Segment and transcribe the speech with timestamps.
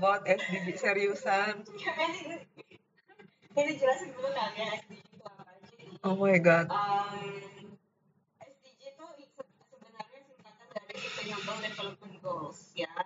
[0.00, 1.60] about SDG seriusan?
[3.52, 5.44] ini, jelasin dulu kan ya SDG itu apa.
[5.68, 6.72] Jadi, Oh my god.
[6.72, 7.12] um,
[8.40, 12.96] SDG itu se- sebenarnya singkatan dari Sustainable Development Goals yang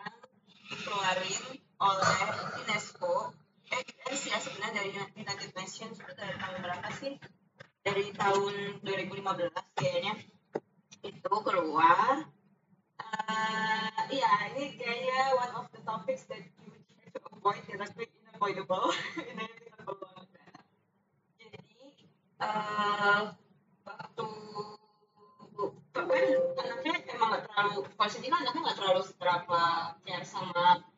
[0.70, 1.42] dikeluarin
[1.82, 2.18] oleh
[2.62, 3.34] UNESCO
[3.74, 3.82] eh
[4.14, 7.18] sih ya sebenarnya dari United Nations itu dari tahun berapa sih
[7.82, 8.54] dari tahun
[8.86, 10.14] 2015 kayaknya
[11.02, 12.22] itu keluar
[12.94, 16.70] Eh, iya ini kayaknya one of the topics that you
[17.44, 17.86] to avoid karena
[18.32, 18.88] unavoidable.
[19.32, 20.26] Inevitable banget
[21.36, 21.60] jadi
[22.40, 23.22] eh
[23.84, 24.28] waktu
[25.92, 26.24] kan
[26.56, 29.60] anaknya emang gak terlalu kalau kan anaknya gak terlalu seberapa
[30.08, 30.88] care sama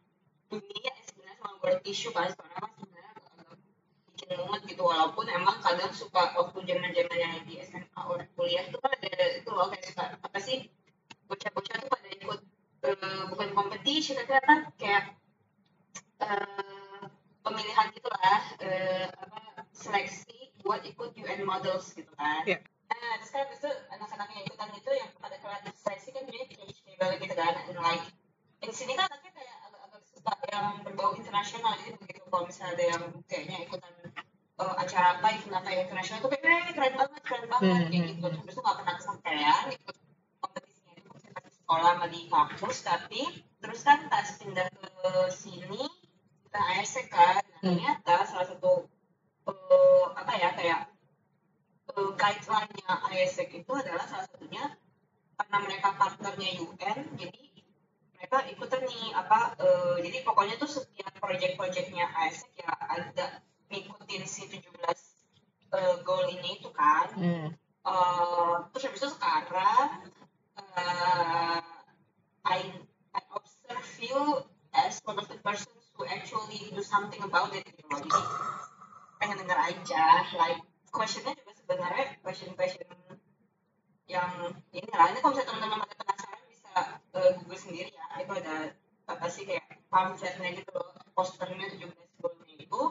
[0.47, 3.13] dunia ya sebenarnya sama world issue kan sekarang kan sebenarnya
[4.15, 8.65] bikin mumet gitu walaupun emang kadang suka waktu zaman zaman yang di SMA or kuliah
[8.71, 10.71] tuh kan ada itu loh kayak suka apa sih
[11.27, 12.41] bocah-bocah tuh pada ikut
[12.87, 15.26] eh, bukan kompetisi tapi apa kayak
[16.21, 17.03] eh,
[17.41, 22.43] pemilihan gitulah eh, apa seleksi buat ikut UN models gitu kan.
[22.45, 22.59] Iya.
[22.87, 26.59] Nah, terus kan itu anak-anak yang ikutan itu yang pada kelas seleksi kan PhD
[26.97, 28.07] balik gitu kan, and like
[28.57, 32.85] di sini kan anaknya kayak agak-agak suka yang berbau internasional jadi begitu kalau misalnya ada
[32.89, 33.93] yang kayaknya ikutan
[34.59, 37.91] eh, acara apa event apa yang internasional itu kayak "Eh, keren banget keren banget Hmm,
[37.93, 38.27] kayak hmm, gitu.
[38.43, 39.97] terus itu nggak pernah kesampaian ikut
[40.41, 43.23] kompetisinya itu di sekolah sama di kampus tapi
[43.61, 45.83] terus kan pas pindah ke sini
[46.57, 47.77] kita ASC kan nah, Hmm.
[47.77, 48.89] ternyata salah satu
[49.45, 50.81] eh, apa ya kayak
[51.93, 54.65] eh, guideline-nya ISEC itu adalah salah satunya
[55.37, 57.45] karena mereka partnernya UN jadi
[58.17, 64.49] mereka ikutan nih apa eh, jadi pokoknya tuh setiap project-projectnya ISEC ya ada ngikutin si
[64.49, 64.65] 17
[65.77, 67.53] eh, goal ini itu kan Hmm.
[67.87, 70.09] Eh, terus habis itu sekarang
[70.57, 71.61] eh,
[72.49, 72.61] I
[73.13, 74.41] I observe you
[74.73, 78.01] as one of the persons who actually do something about it gitu loh.
[78.05, 78.21] Jadi
[79.17, 80.05] pengen denger aja
[80.37, 80.61] like
[80.93, 82.85] questionnya juga sebenarnya question question
[84.07, 84.31] yang
[84.71, 85.11] ini lah.
[85.11, 86.73] Ini kalau misalnya teman-teman pada penasaran bisa
[87.17, 88.07] eh, google sendiri ya.
[88.21, 88.57] Itu ada
[89.07, 91.89] apa sih kayak pamfletnya gitu loh posternya 17
[92.21, 92.83] goalnya itu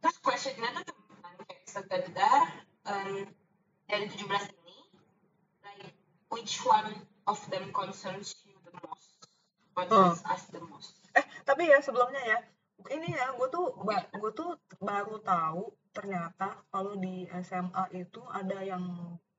[0.00, 2.42] terus questionnya tuh cuma kayak sekedar
[2.86, 3.26] em,
[3.90, 4.78] dari 17 ini
[5.66, 5.92] like
[6.30, 6.94] which one
[7.26, 9.18] of them concerns you the most?
[9.74, 12.38] Concerns us the most Eh, tapi ya sebelumnya ya,
[12.94, 13.66] ini ya, gue tuh,
[14.20, 18.84] gue tuh baru tahu ternyata kalau di SMA itu ada yang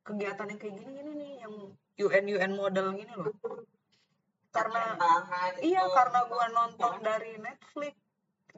[0.03, 1.53] kegiatan yang kayak gini-gini nih, yang
[1.99, 3.31] UN-UN model gini loh.
[4.49, 4.97] Karena,
[5.61, 7.95] iya karena gue nonton dari Netflix.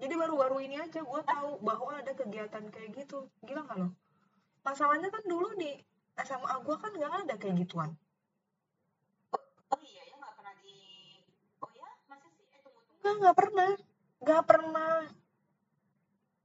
[0.01, 3.29] Jadi baru-baru ini aja gue tahu bahwa ada kegiatan kayak gitu.
[3.45, 3.87] Gila nggak lo?
[4.65, 5.77] Masalahnya kan dulu di
[6.17, 7.91] SMA gue kan nggak ada kayak gituan.
[9.69, 10.77] Oh iya ya nggak pernah di
[11.61, 12.45] Oh ya masa sih
[13.01, 13.69] eh tunggu tunggu Nggak, nggak pernah.
[14.21, 14.93] Nggak pernah.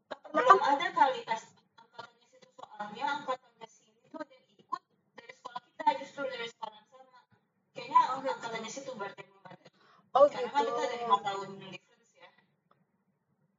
[0.07, 1.43] Nggak pernah belum ada kali tes
[1.81, 4.83] angkatannya situ soalnya angkatannya sini tuh ada ikut
[5.17, 7.21] dari sekolah kita justru dari sekolah sama
[7.73, 9.67] kayaknya angkatannya situ berarti belum ada
[10.17, 10.53] Oh karena gitu.
[10.53, 12.29] kan kita ada lima tahun difference ya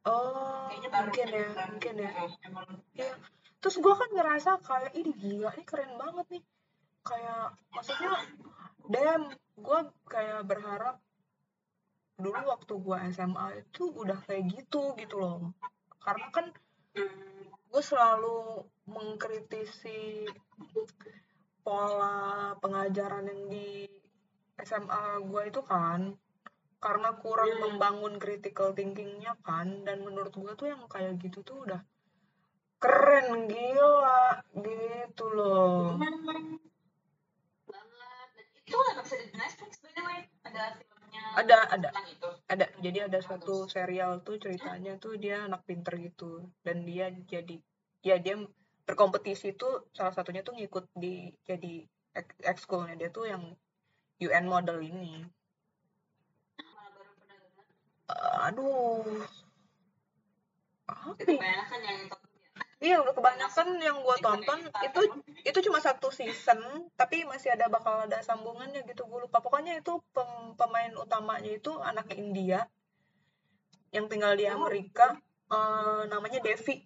[0.08, 2.10] Oh, kayaknya baru mungkin ya, mungkin ya.
[2.14, 3.14] eh, emang Iya.
[3.58, 6.44] Terus gue kan ngerasa kayak ini gila, ini keren banget nih.
[7.04, 7.44] Kayak
[7.74, 8.12] maksudnya,
[8.88, 9.24] damn,
[9.58, 10.96] gue kayak berharap
[12.18, 15.54] dulu waktu gue SMA itu udah kayak gitu gitu loh.
[16.02, 16.50] Karena kan
[17.68, 20.26] gue selalu mengkritisi
[21.62, 23.86] pola pengajaran yang di
[24.58, 26.16] SMA gue itu kan
[26.78, 27.62] karena kurang Hmm.
[27.68, 31.82] membangun critical thinkingnya kan dan menurut gue tuh yang kayak gitu tuh udah
[32.78, 36.62] keren gila gitu loh banget
[37.68, 37.88] dan
[38.62, 40.78] itu nggak bisa di Netflix by the way ada
[41.38, 41.90] ada ada.
[42.50, 42.66] Ada.
[42.82, 46.50] Jadi ada suatu serial tuh ceritanya tuh dia anak pinter gitu.
[46.66, 47.56] Dan dia jadi
[48.02, 48.36] ya dia
[48.88, 51.74] berkompetisi tuh salah satunya tuh ngikut di jadi
[52.16, 53.44] ek- ekskulnya dia tuh yang
[54.24, 55.28] UN model ini.
[58.48, 59.28] Aduh
[62.78, 65.02] Iya udah kebanyakan yang gue tonton itu
[65.42, 66.62] itu cuma satu season
[66.94, 69.42] tapi masih ada bakal ada sambungannya gitu gue lupa.
[69.42, 72.70] Pokoknya itu pem- pemain utamanya itu anak India
[73.90, 74.62] yang tinggal di Oh.
[74.62, 75.18] Amerika
[75.50, 76.86] eh, namanya Devi.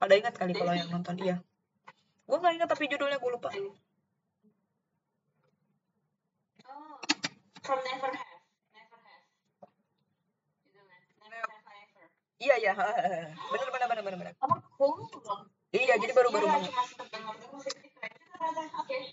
[0.00, 1.14] Pada ingat kali kalau yang nonton?
[1.20, 1.36] Iya.
[2.24, 3.52] Gue nggak ingat tapi judulnya gue lupa.
[6.64, 6.96] Oh,
[7.60, 8.40] from Never Have,
[8.72, 9.24] Never Have.
[10.64, 12.22] Judulnya.
[12.42, 12.72] Iya
[13.52, 14.34] bener bener bener bener bener.
[14.42, 15.46] Apa cool dong?
[15.70, 16.72] iya jadi baru baru Iya, banget.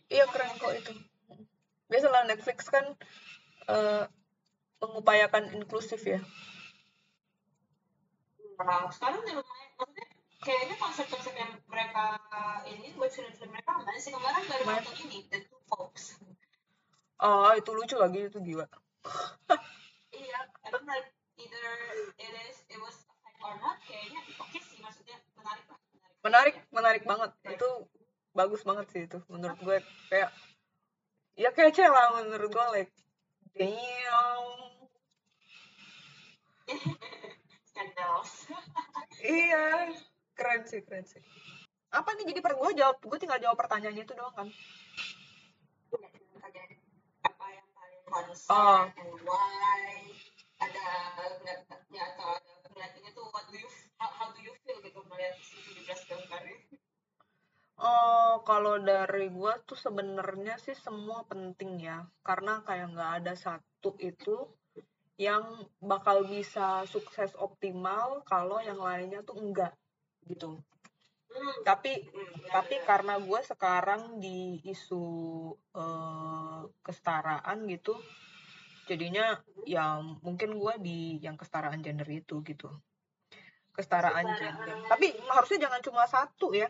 [0.09, 0.91] iya keren kok itu.
[1.89, 2.85] Biasalah Netflix kan
[3.69, 4.03] eh,
[4.81, 6.19] mengupayakan inklusif ya.
[8.59, 10.05] Nah, sekarang udah lumayan, maksudnya
[10.43, 12.19] kayaknya konsep-konsep yang mereka
[12.67, 14.11] ini buat film-film mereka lumayan sih?
[14.11, 16.19] Kemarin baru nonton ini The Two Popes.
[17.19, 18.67] oh itu lucu lagi itu gila.
[20.11, 21.67] Iya, I don't like either
[22.19, 22.95] it is it was
[23.41, 23.77] or not.
[23.83, 25.79] Kayaknya oke sih, maksudnya menarik lah.
[26.19, 27.67] menarik menarik banget itu
[28.31, 29.77] bagus banget sih itu menurut gue
[30.07, 30.29] kayak
[31.33, 32.91] ya kece lah menurut gue like
[33.55, 34.45] damn
[37.65, 38.33] Scandals.
[39.23, 39.87] iya
[40.35, 41.23] keren sih keren sih
[41.89, 44.47] apa nih jadi per gue jawab gue tinggal jawab pertanyaannya itu doang kan
[46.39, 46.61] Ada
[47.25, 48.83] apa yang paling concern Oh.
[48.85, 49.68] and why?
[57.89, 63.97] Oh, kalau dari gue tuh sebenarnya sih semua penting ya, karena kayak nggak ada satu
[63.97, 64.45] itu
[65.19, 65.43] yang
[65.83, 69.73] bakal bisa sukses optimal kalau yang lainnya tuh enggak
[70.29, 70.61] gitu.
[71.29, 71.57] Hmm.
[71.65, 75.03] Tapi Hmm, tapi karena gue sekarang di isu
[75.75, 77.97] eh, kesetaraan gitu,
[78.89, 82.69] jadinya ya mungkin gue di yang kesetaraan gender itu gitu.
[83.75, 84.55] Kesetaraan Kesetaraan.
[84.55, 84.75] gender.
[84.89, 86.69] Tapi harusnya jangan cuma satu ya.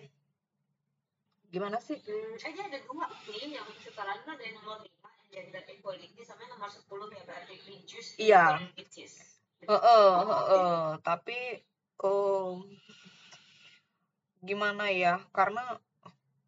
[1.50, 1.98] Gimana sih?
[2.06, 6.22] Hmm, eh dia ada dua nih yang sekarang ada yang nomor 5 yang gender equality
[6.22, 8.46] sama nomor 10 ya berarti religious Iya.
[8.62, 9.14] inequalities.
[9.66, 10.86] Heeh, heeh.
[11.02, 11.40] Tapi
[12.06, 12.54] em,
[14.46, 15.26] gimana ya?
[15.34, 15.82] Karena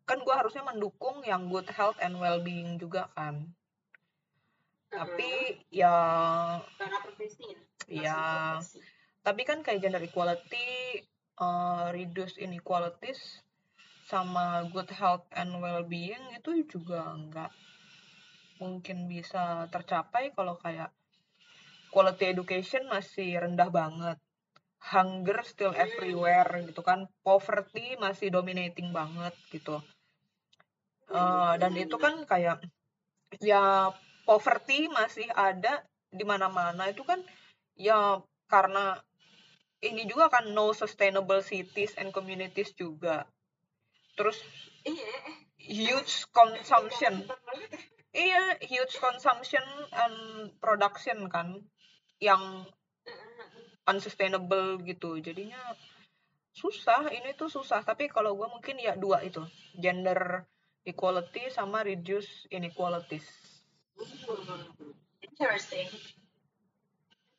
[0.05, 3.49] kan gue harusnya mendukung yang good health and well-being juga kan.
[4.91, 5.95] Tapi ya,
[6.77, 7.57] karena profesi ya.
[7.87, 8.21] ya,
[8.59, 8.79] Masuk profesi.
[9.23, 10.99] tapi kan kayak gender equality,
[11.39, 13.39] eh, reduce inequalities,
[14.11, 17.51] sama good health and well-being itu juga nggak
[18.59, 20.91] mungkin bisa tercapai kalau kayak
[21.95, 24.19] quality education masih rendah banget.
[24.81, 27.07] Hunger still everywhere gitu kan.
[27.23, 29.79] Poverty masih dominating banget gitu.
[31.11, 32.63] Eh, dan itu kan kayak
[33.39, 33.91] ya
[34.27, 37.23] poverty masih ada di mana-mana itu kan
[37.79, 38.19] ya
[38.51, 38.99] karena
[39.79, 43.27] ini juga kan no sustainable cities and communities juga.
[44.15, 44.37] Terus
[44.81, 45.37] Iya, eh.
[45.61, 47.21] huge consumption.
[48.11, 49.61] Iya, huge consumption
[49.93, 50.17] and
[50.57, 51.61] production kan
[52.17, 52.65] yang
[53.85, 55.21] unsustainable gitu.
[55.21, 55.61] Jadinya
[56.51, 57.85] susah, ini tuh susah.
[57.85, 59.45] Tapi kalau gue mungkin ya dua itu,
[59.77, 60.43] gender
[60.81, 63.25] equality sama reduce inequalities.
[65.21, 65.87] Interesting.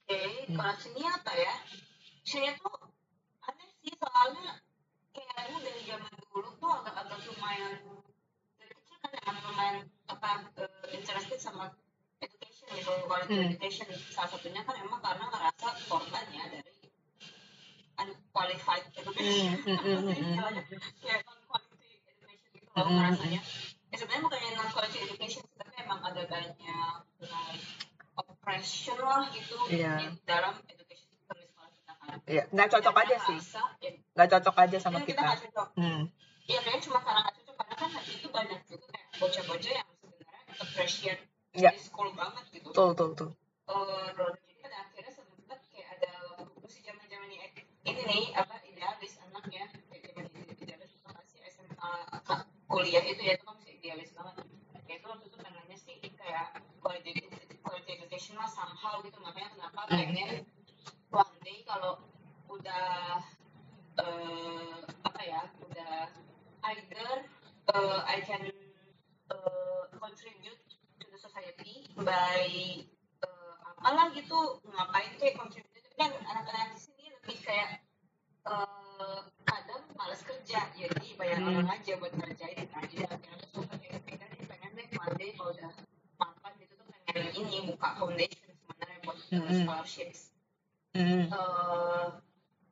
[0.03, 0.57] Oke, Hmm.
[0.59, 1.55] kalau sini apa ya?
[2.23, 2.75] Sini tuh
[3.43, 4.63] aneh sih soalnya
[5.43, 7.75] kayaknya dari zaman dulu tuh agak-agak lumayan
[8.63, 11.75] dari kecil kan emang lumayan apa eh, interested sama
[12.23, 13.51] education gitu, quality Hmm.
[13.51, 13.91] education.
[14.15, 16.71] Salah satunya kan emang karena ngerasa korban ya dari
[17.99, 19.59] unqualified education.
[19.67, 23.41] Hmm, hmm, hmm, hmm, kayak non-quality education gitu loh Hmm, ngerasanya.
[23.91, 27.67] Ya sebenarnya bukannya non-quality education sih, tapi emang ada banyak like,
[28.15, 29.99] oppression lah gitu Iya.
[29.99, 31.99] di dalam education system di sekolah kita kan.
[32.25, 33.39] Iya, nggak cocok aja sih.
[33.81, 35.23] ya, Nggak cocok aja sama ya, kita kita.
[35.23, 35.69] nggak cocok.
[35.77, 36.03] Hmm.
[36.43, 40.41] Iya kayaknya cuma karena nggak cocok karena kan itu banyak juga kayak bocah-bocah yang sebenarnya
[40.59, 41.71] appreciate Iya.
[41.73, 42.69] di school banget gitu.
[42.71, 43.29] Betul, betul.
[43.63, 47.47] Eh, dan jadi pada akhirnya sempet kayak ada waktu si zaman zaman ini
[47.83, 51.93] ini nih apa idealis anak ya kayak zaman ini idealis itu masih SMA
[52.67, 54.35] kuliah itu ya itu kan masih idealis banget
[54.83, 56.47] kayak itu waktu itu pengennya sih kayak
[56.81, 57.11] quality,
[57.61, 59.99] quality education lah somehow gitu makanya kenapa Hmm.
[59.99, 60.29] pengen
[61.13, 62.01] one day kalau
[62.49, 63.21] udah
[64.01, 66.09] eh apa ya udah
[66.73, 67.11] either
[67.69, 70.63] eh, I can eh, contribute
[70.99, 72.49] to the society by
[73.21, 77.69] eh, apalah gitu ngapain kayak contribute itu kan anak-anak di sini lebih kayak
[78.49, 81.49] eh, kadang males kerja jadi banyak Hmm.
[81.61, 85.73] orang aja buat ngerjain nah jadi akhirnya suka kayak pengen pengen deh Monday kalau udah
[86.17, 89.53] mapan gitu tuh pengen ini buka foundation sebenarnya buat Hmm.
[89.61, 90.32] scholarships
[90.93, 91.25] Hmm.
[91.25, 92.07] Eh,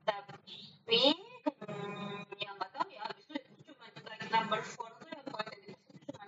[0.04, 5.48] tapi hmm, yang nggak tahu ya abis itu cuma like number four tuh yang buat
[5.56, 5.72] itu
[6.04, 6.24] cuma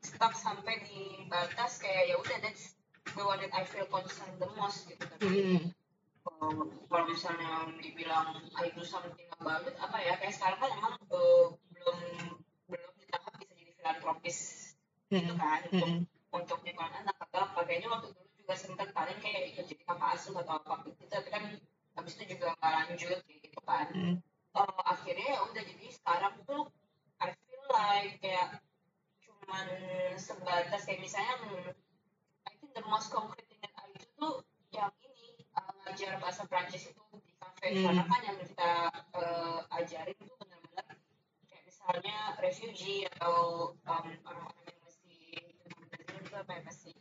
[0.00, 2.72] stuck sampai di batas kayak ya udah that's
[3.12, 5.68] the one that I feel concerned the most gitu tapi Hmm.
[5.68, 10.94] eh, kalau misalnya dibilang I do something about it apa ya kayak sekarang kan emang
[11.12, 11.44] eh,
[11.76, 11.98] belum
[12.72, 14.38] belum di tahap bisa jadi filantropis
[15.12, 15.40] gitu Hmm.
[15.40, 16.00] kan untuk Hmm.
[16.32, 20.16] untuk lingkungan anak atau apa kayaknya waktu dulu juga sempat paling kayak ikut jadi kakak
[20.16, 21.52] asuh atau apa gitu tapi kan
[22.00, 24.16] habis itu juga nggak lanjut kayak gitu kan Hmm.
[24.56, 26.72] Eh, akhirnya ya udah jadi sekarang tuh
[27.20, 28.64] I feel like kayak
[29.20, 29.68] cuman
[30.16, 31.36] sebatas kayak misalnya
[32.48, 34.34] I think the most concrete thing that I do tuh
[34.72, 37.84] yang ini eh, ngajar bahasa Prancis itu di cafe Hmm.
[37.84, 38.72] karena kan yang kita
[39.12, 40.88] eh, ajarin tuh benar-benar
[41.52, 43.36] kayak misalnya refugee atau
[43.76, 45.36] um, orang-orang yang masih
[46.32, 46.96] apa ya masih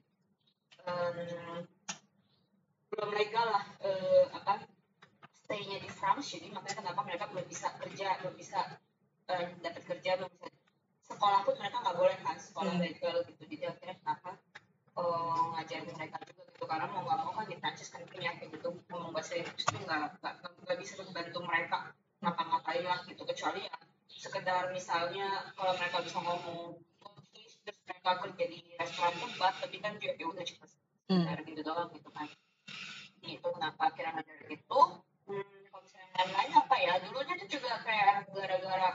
[2.88, 4.64] belum legal lah eh, apa
[5.44, 8.60] stay-nya di France jadi makanya kenapa mereka belum bisa kerja belum bisa
[9.28, 10.48] eh, dapat kerja belum bisa
[11.08, 12.84] sekolah pun mereka nggak boleh kan sekolah Hmm.
[12.84, 14.30] legal gitu jadi akhirnya kenapa
[14.98, 18.50] eh, ngajarin mereka juga gitu karena mau nggak mau kan di Prancis kan punya kayak
[18.56, 20.20] gitu ngomong bahasa Inggris itu nggak
[20.66, 21.78] nggak bisa membantu mereka
[22.24, 23.76] ngapa-ngapain lah gitu kecuali ya
[24.10, 26.82] sekedar misalnya kalau mereka bisa ngomong
[27.68, 30.66] terus mereka kerja di restoran tempat tapi kan ya ya udah cuma
[31.08, 31.24] Hmm.
[31.24, 32.28] sekedar gitu doang gitu kan
[33.24, 34.80] itu kenapa akhirnya ngajarin itu
[35.28, 38.90] hmm, kalau misalnya yang lain apa ya dulunya tuh juga kayak gara-gara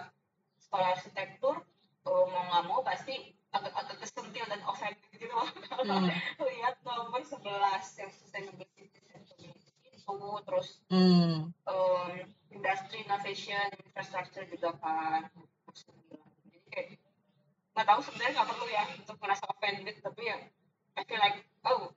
[0.61, 1.57] sekolah arsitektur
[2.05, 5.49] mau nggak mau pasti agak-agak kesentil dan offended gitu loh
[5.85, 6.09] Hmm.
[6.49, 7.45] lihat nomor 11
[8.01, 8.93] yang communities
[9.93, 10.17] itu
[10.49, 11.49] terus Hmm.
[11.69, 12.13] um,
[12.53, 15.29] industri innovation infrastructure juga kan
[16.49, 17.12] jadi kayak
[17.73, 20.37] nggak tahu sebenarnya nggak perlu ya untuk merasa offended tapi ya
[20.97, 21.97] I feel like oh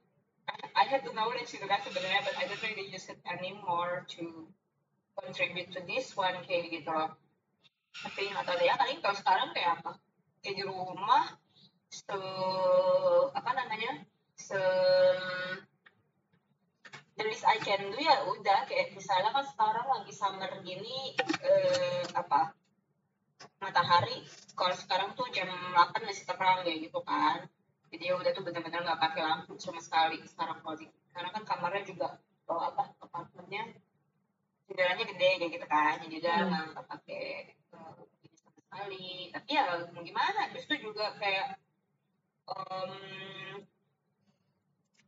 [0.75, 4.47] I, had the knowledge gitu kan sebenarnya but I don't really use it anymore to
[5.17, 7.17] contribute to this one kayak gitu loh.
[7.95, 9.97] Tapi nggak tahu ya paling kalau sekarang kayak apa?
[10.45, 11.33] Kayak di rumah
[11.89, 12.19] se
[13.31, 14.03] apa namanya
[14.35, 14.59] se
[17.15, 22.03] the least I can do ya udah kayak misalnya kan sekarang lagi summer gini eh,
[22.11, 22.51] apa
[23.63, 24.17] matahari
[24.59, 27.37] kalau sekarang tuh jam 8 masih terang kayak gitu kan.
[27.91, 30.85] Jadi ya udah tuh benar-benar nggak pakai lampu sama sekali sekarang kalau di
[31.15, 32.07] karena kan kamarnya juga
[32.51, 33.63] oh, apa apartemennya
[34.67, 35.95] jendelanya gede kayak gitu kan.
[36.03, 36.67] Jadi udah Hmm.
[36.75, 37.23] nggak pakai
[37.53, 37.93] eh,
[38.25, 39.07] ini sama sekali.
[39.31, 41.47] Tapi ya mau gimana terus tuh juga kayak
[42.45, 42.91] em,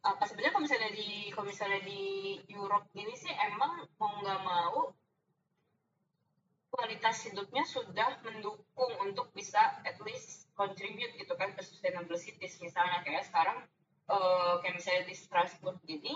[0.01, 2.01] apa sebenarnya kalau misalnya di kalau misalnya di
[2.47, 4.95] Europe ini sih emang mau nggak mau
[6.87, 12.63] kualitas hidupnya sudah mendukung untuk bisa at least contribute gitu kan ke sustainable cities.
[12.63, 13.59] Misalnya kayak sekarang
[14.07, 16.15] eh, kayak misalnya di Strasbourg gini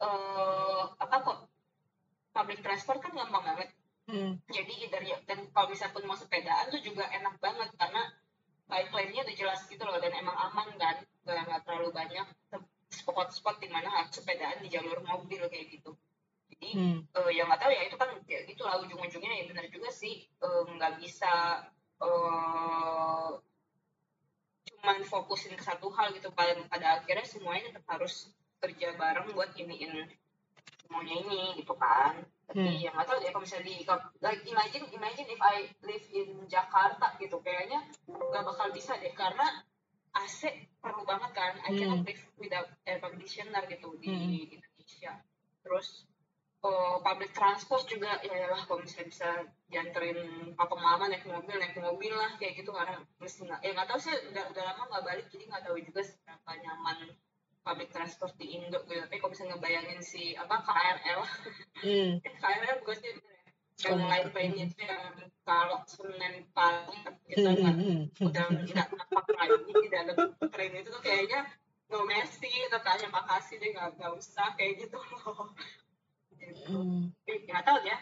[0.00, 1.38] eh apa kok
[2.32, 3.68] public transport kan gampang banget.
[4.04, 4.36] Hmm.
[4.52, 8.04] jadi either ya dan kalau misalnya pun mau sepedaan tuh juga enak banget karena
[8.68, 12.28] bike lane-nya udah jelas gitu loh dan emang aman kan nggak nggak terlalu banyak
[12.92, 15.96] spot-spot di mana harus sepedaan di jalur mobil kayak gitu
[16.52, 16.98] jadi Hmm.
[17.06, 20.24] eh, yang nggak tahu ya itu kan ya gitu lah ujung-ujungnya ya benar juga sih
[20.28, 21.64] eh, nggak bisa
[22.02, 23.30] eh,
[24.64, 28.28] cuman fokusin ke satu hal gitu pada pada akhirnya semuanya tetap harus
[28.60, 30.08] kerja bareng buat iniin
[30.84, 32.84] semuanya ini gitu kan tapi Hmm.
[32.84, 33.76] yang nggak tahu ya kalau misalnya di
[34.20, 39.64] like imagine imagine if I live in Jakarta gitu kayaknya nggak bakal bisa deh karena
[40.12, 40.52] AC
[40.84, 41.78] perlu banget kan I Hmm.
[41.80, 44.60] cannot live without air conditioner gitu di Hmm.
[44.60, 45.12] Indonesia
[45.64, 46.04] terus
[46.64, 49.28] oh, public transport juga ya lah kalau misalnya bisa
[49.68, 50.18] dianterin
[50.56, 54.00] papa mama naik mobil naik mobil lah kayak gitu karena mesti nggak ya nggak tahu
[54.00, 56.98] sih udah udah lama nggak balik jadi nggak tahu juga seberapa nyaman
[57.64, 61.20] public transport di Indo gitu tapi kalau misalnya ngebayangin si apa KRL
[61.84, 62.16] Hmm.
[62.22, 65.04] KRL bukan sih ya yang lain lainnya itu yang
[65.44, 66.96] kalau Senin pagi
[67.28, 67.60] kita Hmm.
[67.60, 68.28] nggak Hmm.
[68.30, 70.16] udah nggak nampak lagi di dalam
[70.48, 71.44] train itu tuh kayaknya
[71.92, 75.83] no merci atau tanya makasih deh nggak nggak usah kayak gitu loh gitu
[76.64, 77.12] Hmm.
[77.24, 77.98] Nggak tahu ya.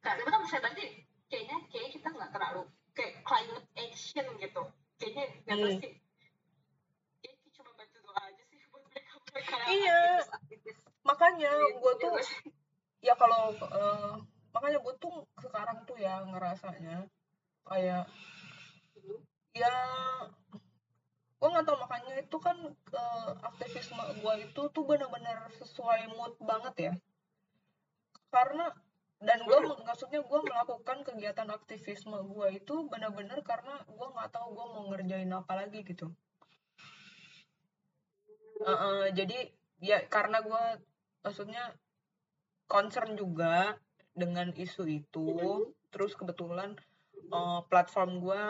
[0.00, 0.84] Kak, tapi kan misalnya berarti
[1.26, 4.62] kayaknya kayaknya kita nggak terlalu kayak climate action gitu.
[4.96, 5.80] Kayaknya nggak tahu Hmm.
[5.82, 5.92] sih
[7.20, 10.00] kayaknya cuma bantu doa aja sih buat mereka Iya.
[10.22, 12.12] aktivis-aktivis Makanya Iya, gue iya tuh
[12.98, 14.12] ya kalau eh,
[14.50, 17.06] makanya gue tuh sekarang tuh ya ngerasanya
[17.62, 18.02] kayak
[19.52, 19.74] ya
[21.36, 26.74] gue nggak tahu makanya itu kan eh, aktivisme gue itu tuh benar-benar sesuai mood banget
[26.80, 26.92] ya
[28.30, 28.72] karena
[29.16, 34.66] dan gue maksudnya gue melakukan kegiatan aktivisme gue itu benar-benar karena gue nggak tahu gue
[34.76, 36.12] mau ngerjain apa lagi gitu.
[38.60, 39.38] Eh, eh, jadi
[39.80, 40.64] ya karena gue
[41.24, 41.72] maksudnya
[42.68, 43.80] concern juga
[44.12, 45.28] dengan isu itu
[45.88, 46.76] terus kebetulan
[47.32, 48.44] eh, platform gue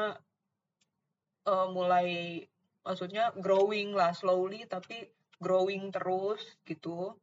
[1.47, 2.43] eh, mulai
[2.83, 7.15] maksudnya growing lah slowly tapi growing terus gitu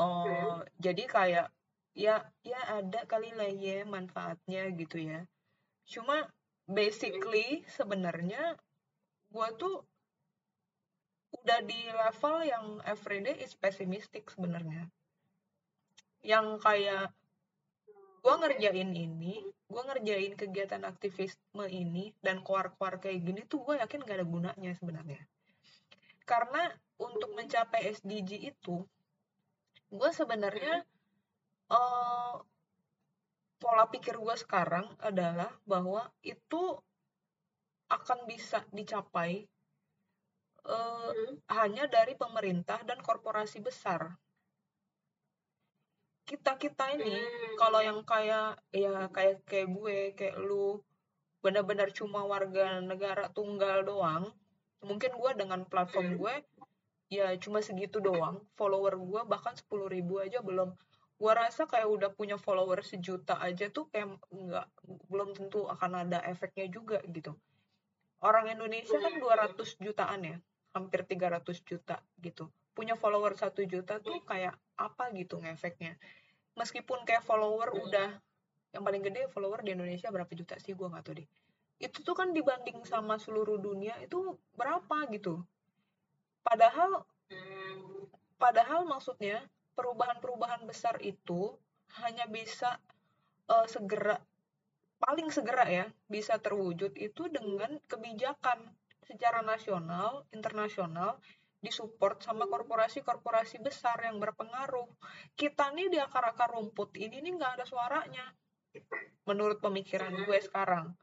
[0.00, 1.48] Eh, jadi kayak
[1.92, 5.28] ya ya ada kali lah ya manfaatnya gitu ya.
[5.84, 6.24] Cuma
[6.64, 8.56] basically sebenarnya
[9.28, 9.84] gue tuh
[11.30, 14.88] udah di level yang everyday is pessimistic sebenarnya.
[16.24, 17.12] Yang kayak
[18.20, 24.02] gue ngerjain ini gue ngerjain kegiatan aktivisme ini dan keluar-keluar kayak gini tuh gue yakin
[24.02, 25.20] gak ada gunanya sebenarnya.
[26.24, 28.82] Karena untuk mencapai SDG itu
[29.90, 30.86] gue sebenarnya
[31.70, 32.34] uh,
[33.60, 36.78] pola pikir gue sekarang adalah bahwa itu
[37.90, 39.50] akan bisa dicapai
[40.64, 41.34] uh, hmm.
[41.50, 44.14] hanya dari pemerintah dan korporasi besar
[46.30, 47.58] kita kita ini hmm.
[47.58, 50.78] kalau yang kayak ya kayak kayak gue kayak lu
[51.42, 54.30] benar-benar cuma warga negara tunggal doang
[54.86, 56.18] mungkin gue dengan platform hmm.
[56.22, 56.34] gue
[57.10, 58.38] ya cuma segitu doang.
[58.54, 60.72] Follower gue bahkan sepuluh ribu aja belum.
[61.20, 64.66] Gue rasa kayak udah punya follower sejuta aja tuh kayak nggak
[65.10, 67.36] belum tentu akan ada efeknya juga gitu.
[68.22, 70.36] Orang Indonesia kan 200 jutaan ya
[70.70, 72.48] hampir 300 juta gitu.
[72.72, 75.98] Punya follower satu juta tuh kayak apa gitu ngefeknya?
[76.54, 78.16] Meskipun kayak follower udah
[78.70, 80.78] yang paling gede follower di Indonesia berapa juta sih?
[80.78, 81.28] Gue nggak tahu deh.
[81.82, 85.42] Itu tuh kan dibanding sama seluruh dunia itu berapa gitu
[86.40, 87.04] padahal
[88.40, 89.44] padahal maksudnya
[89.76, 91.56] perubahan-perubahan besar itu
[92.00, 92.80] hanya bisa
[93.48, 94.18] uh, segera
[95.00, 98.68] paling segera ya bisa terwujud itu dengan kebijakan
[99.08, 101.18] secara nasional internasional
[101.60, 104.88] disupport sama korporasi-korporasi besar yang berpengaruh.
[105.36, 108.24] Kita nih di akar-akar rumput ini nih nggak ada suaranya.
[109.28, 110.96] Menurut pemikiran gue sekarang.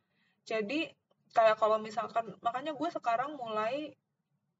[0.49, 0.89] Jadi
[1.35, 3.93] kayak kalau misalkan makanya gue sekarang mulai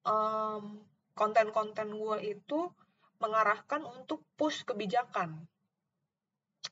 [0.08, 0.82] um,
[1.14, 2.72] konten-konten gue itu
[3.20, 5.46] mengarahkan untuk push kebijakan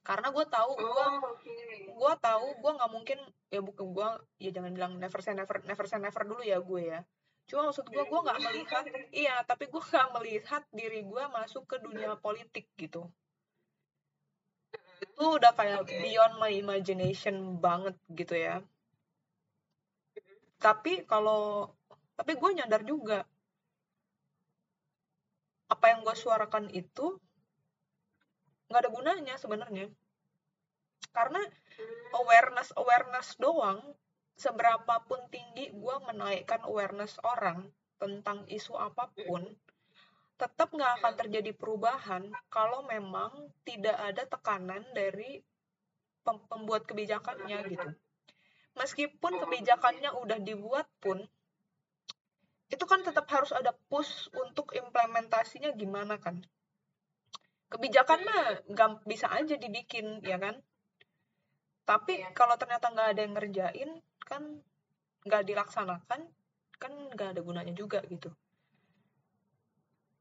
[0.05, 1.89] karena gue tahu gue oh, okay.
[1.89, 5.85] gue tahu gue nggak mungkin ya bukan gue ya jangan bilang never say never never
[5.89, 6.99] say never dulu ya gue ya
[7.49, 8.83] cuma maksud gue gue nggak melihat
[9.25, 13.09] iya tapi gue nggak melihat diri gue masuk ke dunia politik gitu
[15.01, 16.01] itu udah kayak okay.
[16.01, 18.61] beyond my imagination banget gitu ya
[20.61, 21.73] tapi kalau
[22.15, 23.27] tapi gue nyadar juga
[25.65, 27.17] apa yang gue suarakan itu
[28.69, 29.89] nggak ada gunanya sebenarnya.
[31.13, 31.41] Karena
[32.17, 33.79] awareness awareness doang
[34.35, 39.47] seberapa pun tinggi gue menaikkan awareness orang tentang isu apa pun,
[40.35, 43.31] tetap nggak akan terjadi perubahan kalau memang
[43.63, 45.39] tidak ada tekanan dari
[46.25, 47.89] pembuat kebijakannya gitu.
[48.75, 51.23] Meskipun kebijakannya udah dibuat pun,
[52.75, 56.43] itu kan tetap harus ada push untuk implementasinya gimana kan.
[57.71, 60.59] Kebijakan mah nggak bisa aja dibikin, ya kan?
[61.87, 63.91] Tapi kalau ternyata nggak ada yang ngerjain,
[64.25, 64.43] kan
[65.25, 66.21] nggak dilaksanakan
[66.77, 68.29] kan nggak ada gunanya juga gitu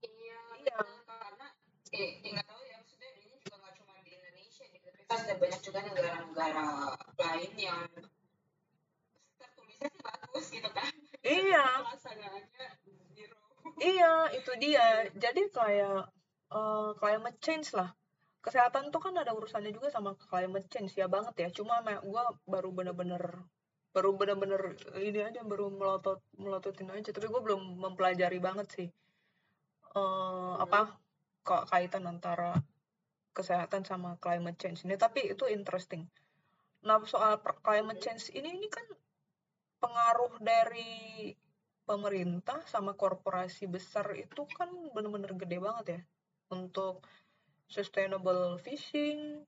[0.00, 1.46] iya iya karena
[1.92, 5.34] eh nggak tahu ya maksudnya ini juga nggak cuma di Indonesia gitu tapi kan ada
[5.36, 6.66] banyak juga negara-negara
[7.20, 7.90] lain yang
[9.36, 11.64] tertulisnya sih bagus gitu kan iya.
[13.80, 15.08] Iya itu dia.
[15.16, 16.12] Jadi kayak
[16.52, 17.90] uh, climate change lah.
[18.44, 21.48] Kesehatan tuh kan ada urusannya juga sama climate change ya banget ya.
[21.50, 23.40] Cuma gue baru bener-bener
[23.94, 27.10] baru bener-bener ini aja baru melotot melototin aja.
[27.10, 28.88] Tapi gue belum mempelajari banget sih
[29.96, 30.92] uh, apa
[31.44, 32.56] kok kaitan antara
[33.34, 34.94] kesehatan sama climate change ini.
[35.00, 36.06] Tapi itu interesting.
[36.84, 38.84] Nah soal climate change ini ini kan
[39.84, 41.28] pengaruh dari
[41.84, 46.00] pemerintah sama korporasi besar itu kan bener-bener gede banget ya.
[46.56, 47.04] Untuk
[47.68, 49.44] sustainable fishing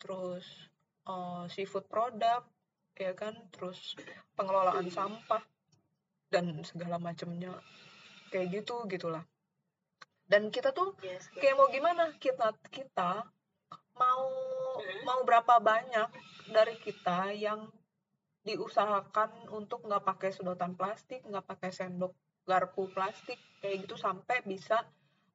[0.00, 0.44] terus
[1.04, 2.48] uh, seafood product
[2.96, 3.92] ya kan terus
[4.32, 5.44] pengelolaan sampah
[6.32, 7.52] dan segala macamnya.
[8.32, 9.28] Kayak gitu gitulah.
[10.24, 13.28] Dan kita tuh yes, kayak mau gimana kita kita
[14.00, 14.24] mau
[15.04, 16.08] mau berapa banyak
[16.48, 17.68] dari kita yang
[18.44, 22.12] diusahakan untuk nggak pakai sedotan plastik nggak pakai sendok
[22.44, 24.84] garpu plastik kayak gitu sampai bisa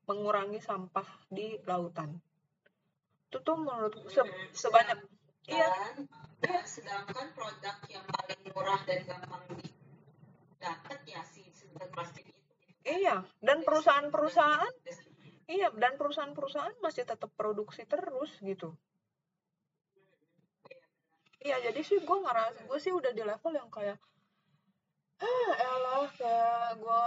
[0.05, 2.21] mengurangi sampah di lautan.
[3.29, 4.21] Itu tuh menurut se
[4.53, 5.01] sebanyak
[5.49, 5.69] iya.
[6.39, 12.41] Ya, sedangkan produk yang paling murah dan gampang didapat ya si sedotan plastik itu.
[12.85, 14.73] Iya dan perusahaan-perusahaan
[15.49, 18.77] iya dan perusahaan-perusahaan masih tetap produksi terus gitu
[21.43, 23.97] iya jadi sih gue ngerasa gue sih udah di level yang kayak
[25.19, 27.05] ah elah kayak gue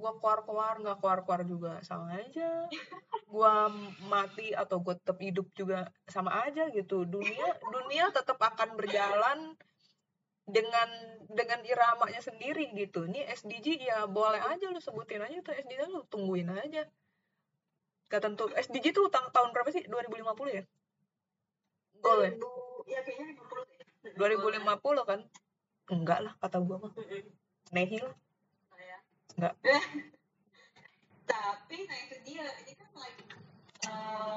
[0.00, 2.68] gue keluar keluar nggak keluar keluar juga sama aja
[3.34, 3.54] gue
[4.08, 9.56] mati atau gue tetap hidup juga sama aja gitu dunia dunia tetap akan berjalan
[10.44, 10.88] dengan
[11.28, 16.04] dengan iramanya sendiri gitu ini SDG ya boleh aja lu sebutin aja tuh SDG lu
[16.08, 16.84] tungguin aja
[18.14, 18.46] Gak tentu.
[18.52, 19.82] SDG tuh tahun, tahun berapa sih?
[19.90, 20.62] 2050 ya?
[21.98, 22.20] Goal
[22.84, 23.00] ya?
[23.00, 25.20] 2000 ya kayaknya 50 deh 2050 kan?
[25.92, 26.92] Enggak lah, kata gua mah.
[27.72, 28.14] Nehi lah.
[29.34, 29.54] Enggak.
[31.24, 33.20] tapi nah itu dia ini kan like
[33.88, 34.36] uh,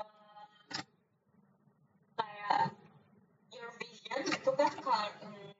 [2.15, 2.71] kayak
[3.51, 5.51] your vision itu kan kalau mm,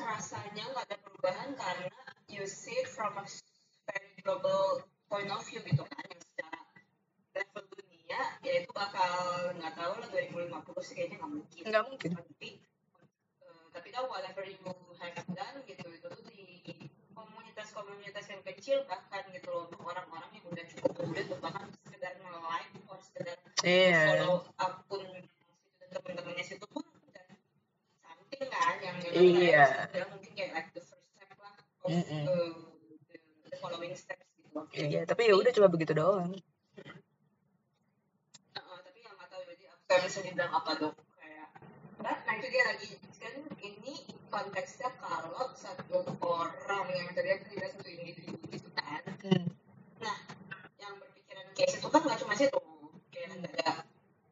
[0.00, 1.92] rasanya nggak ada perubahan karena
[2.32, 3.24] you see it from a
[3.86, 4.80] very global
[5.12, 6.03] point of view gitu kan
[8.14, 9.10] dunia ya itu bakal
[9.58, 12.10] nggak tahu lah 2050 sih kayaknya nggak mungkin Nggak mungkin.
[12.14, 12.48] tapi
[13.42, 14.58] eh, tapi kan whatever you
[15.02, 16.62] have done gitu itu tuh di
[17.10, 22.12] komunitas-komunitas yang kecil bahkan gitu loh untuk orang-orang yang udah cukup muda tuh bahkan sekedar
[22.16, 24.00] nge-like atau sekedar Iya.
[24.14, 25.02] follow akun
[25.90, 27.26] temen-temennya situ pun udah
[27.98, 29.66] something kan yang yang Iya.
[29.90, 32.22] kayak mungkin kayak like the first step lah of Mm-mm.
[32.30, 32.54] uh,
[33.10, 33.16] the,
[33.50, 34.58] the following steps gitu.
[34.70, 36.30] Iya, tapi ya udah cuma begitu doang.
[38.54, 39.42] Heeh, tapi yang nggak tahu
[40.04, 41.48] bisa dibilang apa dong kayak
[42.00, 43.94] nah, itu dia lagi kan ini
[44.28, 49.48] konteksnya kalau satu orang yang aku bilang satu individu gitu kan Hmm.
[49.98, 50.16] nah
[50.76, 52.60] yang berpikiran kayak situ kan nggak cuma situ
[53.08, 53.80] kayak ada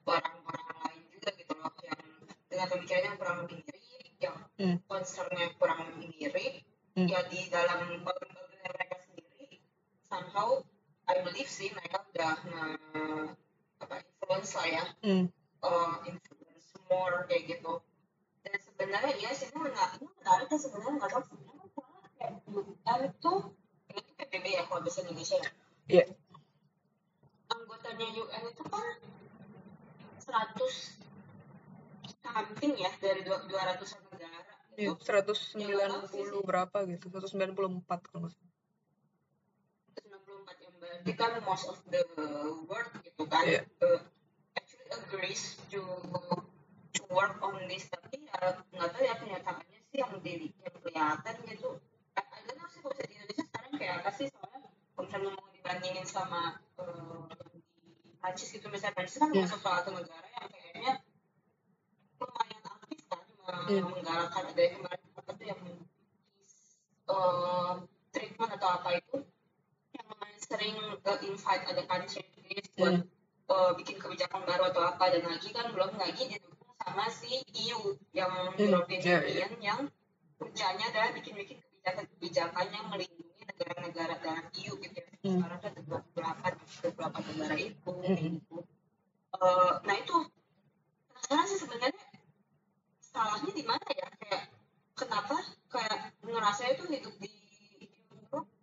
[0.05, 2.01] orang-orang lain juga gitu loh yang
[2.53, 3.73] dengan pemikiran yang kurang mirip
[4.21, 4.77] yang Hmm.
[4.85, 6.61] concernnya kurang mirip
[6.93, 7.09] Hmm.
[7.09, 9.57] ya di dalam bubble mereka sendiri
[10.05, 10.61] somehow
[11.09, 13.33] I believe sih mereka udah nge-
[13.81, 15.25] apa influence lah ya Hmm.
[15.63, 17.73] Uh, influence more kayak gitu
[18.43, 21.67] dan sebenarnya ya sih ini menarik ini menarik sebenarnya nggak tahu sebenarnya
[22.19, 23.33] kayak UN itu
[23.89, 25.51] ini tuh PBB ya kalau bahasa Indonesia ya
[25.89, 26.05] Iya.
[27.49, 28.87] anggotanya UN itu kan
[30.19, 31.03] 100
[32.23, 34.39] something ya dari dua- 200 negara
[34.73, 37.13] Iya, itu 190 berapa gitu.
[37.13, 38.53] 194 kalau nggak salah.
[39.93, 42.01] 94 yang berarti kan most of the
[42.65, 43.63] world gitu kan Iya.
[43.85, 44.01] uh,
[44.99, 45.81] agrees to
[46.93, 48.37] to work on this tapi ya
[48.73, 51.69] nggak tahu ya kenyataannya sih yang di yang kelihatan gitu
[52.13, 54.61] I, don't know sih kalau di Indonesia sekarang kayak apa sih soalnya
[54.93, 56.41] kalau misalnya mau dibandingin sama
[56.77, 57.25] uh,
[57.81, 59.45] di Prancis gitu misalnya Prancis kan Iya.
[59.49, 60.93] masuk salah satu negara yang kayaknya
[62.21, 63.21] lumayan aktif kan
[63.67, 63.83] Iya.
[63.83, 65.61] menggalakkan ada yang kemarin apa tuh yang
[67.09, 67.73] uh,
[68.13, 69.17] treatment atau apa itu
[69.93, 73.09] yang lumayan sering uh, invite ada countries buat Hmm.
[73.53, 77.95] Uh, bikin kebijakan baru atau apa dan lagi kan belum lagi didukung sama si EU
[78.17, 79.47] yang Hmm, European iya, iya.
[79.47, 79.81] Union yang
[80.41, 85.07] kerjanya adalah bikin-bikin kebijakan-kebijakan yang melindungi negara-negara dalam EU gitu ya.
[85.23, 85.39] Hmm.
[85.39, 88.17] Sekarang ada 28 28 negara itu Hmm.
[88.19, 88.57] gitu.
[89.33, 90.17] Uh, nah itu
[91.09, 92.05] penasaran sih sebenarnya
[93.01, 94.43] salahnya di mana ya kayak
[94.97, 95.37] kenapa
[95.73, 97.29] kayak ngerasa itu hidup di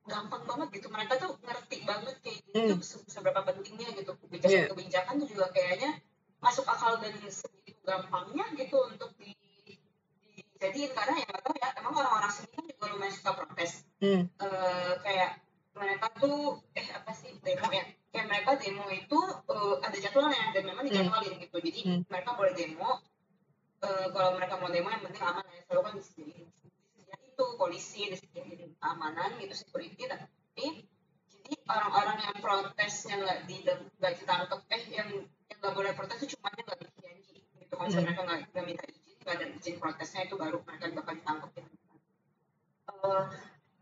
[0.09, 0.87] gampang banget gitu.
[0.89, 2.81] Mereka tuh ngerti banget kayak gitu Hmm.
[2.81, 4.11] se- seberapa pentingnya gitu.
[4.11, 4.67] Iya.
[4.67, 5.91] kebijakan-kebijakan tuh juga kayaknya
[6.39, 9.31] masuk akal dan segitu gampangnya gitu untuk di,
[10.25, 10.91] dijadiin.
[10.91, 13.71] Karena ya nggak tahu ya emang orang-orang sini kan juga lumayan suka protes.
[13.99, 14.23] Hmm.
[14.27, 15.31] Eh, kayak
[15.73, 17.83] mereka tuh eh apa sih demo ya?
[18.09, 21.57] Kayak mereka demo itu eh, ada jadwalnya dan memang dijadwalin gitu.
[21.59, 22.01] Jadi Hmm.
[22.05, 22.91] mereka boleh demo.
[23.79, 26.78] Eh, kalau mereka mau demo yang penting aman ya selalu kan disediain disediain
[27.39, 30.83] itu polisi disediain keamanan gitu security tapi
[31.31, 36.35] jadi orang-orang yang protesnya nggak di nggak ditangkap eh yang yang nggak boleh protes itu
[36.35, 38.03] cuma yang nggak bikin janji gitu kalau Hmm.
[38.03, 41.71] mereka nggak nggak minta izin nggak ada izin protesnya itu baru mereka bakal ditangkap gitu.
[42.91, 43.23] Eh,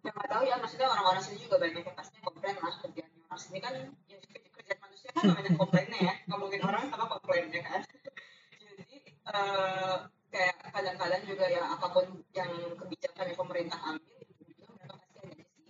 [0.06, 3.42] yang nggak tahu ya maksudnya orang-orang sini juga banyak yang pasti komplain lah kerjaan orang
[3.42, 3.74] sini kan
[4.06, 4.18] ya
[4.54, 7.82] kerjaan manusia kan banyak komplainnya ya ngomongin orang sama komplainnya kan
[8.78, 8.98] jadi
[9.34, 9.98] eh,
[10.34, 15.18] kayak kadang-kadang juga ya apa pun yang kebijakan yang pemerintah ambil itu juga mereka pasti
[15.24, 15.70] ada sih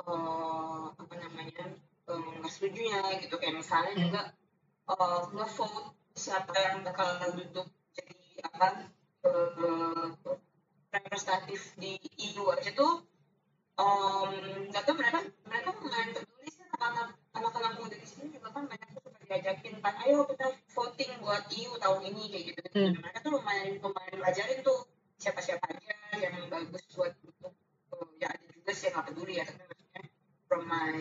[0.00, 1.64] eh, apa namanya
[2.10, 4.02] eh, nggak setuju nya gitu kayak misalnya Hmm.
[4.06, 4.22] juga
[4.90, 8.66] eh, nge-vote siapa yang bakal duduk jadi apa
[9.26, 10.08] eh,
[10.90, 13.06] representatif di EU aja tuh
[13.78, 14.30] um,
[14.74, 18.99] tahu mereka mereka lumayan peduli sih anak anak-anak muda di sini juga kan banyak
[19.30, 22.58] diajakin kan ayo kita voting buat EU tahun ini kayak gitu.
[22.66, 22.98] Gitu Hmm.
[22.98, 24.78] mereka tuh lumayan lumayan belajarin tuh
[25.22, 27.54] siapa-siapa aja yang bagus buat untuk
[27.94, 30.02] uh, ya ada juga sih yang nggak peduli ya tapi maksudnya
[30.50, 30.98] from my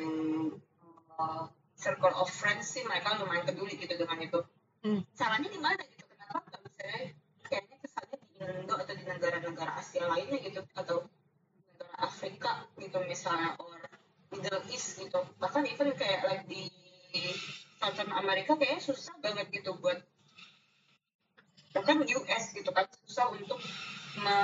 [1.18, 4.40] uh, circle of friends sih mereka lumayan peduli gitu dengan itu.
[4.80, 5.02] Hmm.
[5.18, 6.06] salahnya di mana gitu?
[6.06, 7.02] Kenapa nggak misalnya
[7.50, 11.10] kayaknya kesannya di Indo atau di negara-negara Asia lainnya gitu atau
[11.74, 13.82] negara Afrika gitu misalnya or
[14.30, 15.20] Middle East gitu.
[15.42, 16.69] Bahkan even kayak like di
[18.00, 20.00] Southern Amerika kayaknya susah banget gitu buat
[21.76, 23.60] bahkan US gitu kan susah untuk
[24.24, 24.40] me,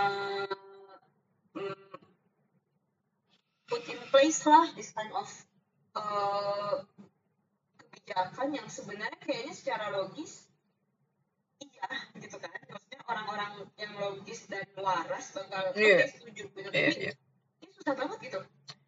[1.56, 1.96] mm,
[3.72, 5.32] put in place lah this kind of
[5.96, 6.84] uh,
[7.80, 10.52] kebijakan yang sebenarnya kayaknya secara logis
[11.64, 11.88] iya
[12.20, 16.12] gitu kan maksudnya orang-orang yang logis dan waras bakal oke Iya.
[16.12, 17.16] setuju gitu tapi iya.
[17.64, 18.40] ini susah banget gitu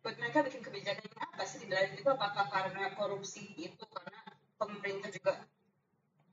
[0.03, 4.27] buat mereka bikin kebijakan ini apa sih di dalam itu apakah karena korupsi itu karena
[4.57, 5.33] pemerintah juga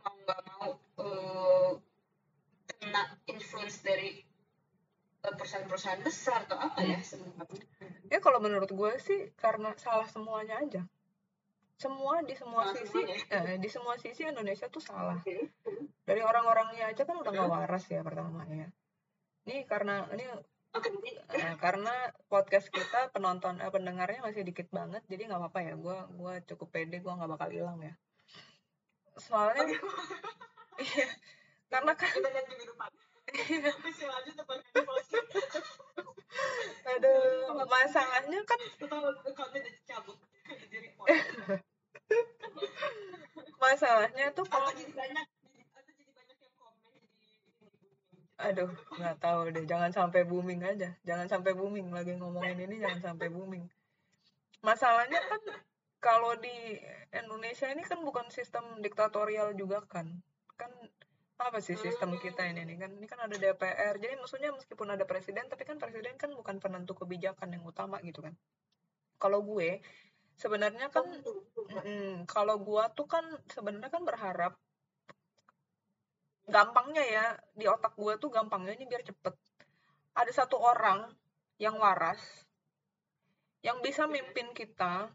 [0.01, 0.69] mau nggak mau
[1.01, 1.73] eh,
[2.81, 4.25] kena influence dari
[5.25, 7.65] eh, perusahaan-perusahaan besar atau apa ya sebenarnya?
[8.13, 10.83] Ya kalau menurut gue sih karena salah semuanya aja.
[11.75, 13.17] Semua di semua Salah sisi semuanya.
[13.51, 15.19] eh, di semua sisi Indonesia tuh salah.
[15.19, 15.51] Oke.
[16.05, 18.69] dari orang-orangnya aja kan udah nggak waras ya pertama ya
[19.45, 20.25] ini karena ini
[21.37, 21.95] eh, karena
[22.27, 25.75] podcast kita penonton eh, pendengarnya masih dikit banget jadi nggak apa-apa ya.
[25.79, 27.95] Gue gua cukup pede gue nggak bakal hilang ya.
[29.21, 29.69] Soalnya
[30.85, 31.07] iya
[31.71, 32.91] karena kan kita lihat depan.
[34.15, 34.53] Lanjut apa?
[34.55, 34.64] aduh
[37.63, 38.61] masalahnya kan
[43.63, 45.27] masalahnya tuh kalau jadi banyak
[48.35, 50.91] aduh nggak tahu deh jangan sampai booming aja.
[51.07, 53.65] Jangan sampai booming lagi ngomongin ini jangan sampai booming.
[54.61, 55.43] Masalahnya kan
[56.03, 56.77] kalau di
[57.15, 60.19] Indonesia ini kan bukan sistem diktatorial juga kan.
[60.59, 60.71] Kan
[61.35, 62.63] apa sih sistem kita ini?
[62.63, 66.31] Nih kan ini kan ada DPR jadi maksudnya meskipun ada presiden tapi kan presiden kan
[66.31, 68.35] bukan penentu kebijakan yang utama gitu kan.
[69.19, 69.83] Kalau gue
[70.39, 71.07] sebenarnya kan
[71.87, 74.53] mm, kalau gua tuh kan sebenarnya kan berharap
[76.45, 79.35] gampangnya ya di otak gua tuh gampangnya ini biar cepet.
[80.15, 81.11] Ada satu orang
[81.59, 82.21] yang waras
[83.65, 85.09] yang bisa mimpin kita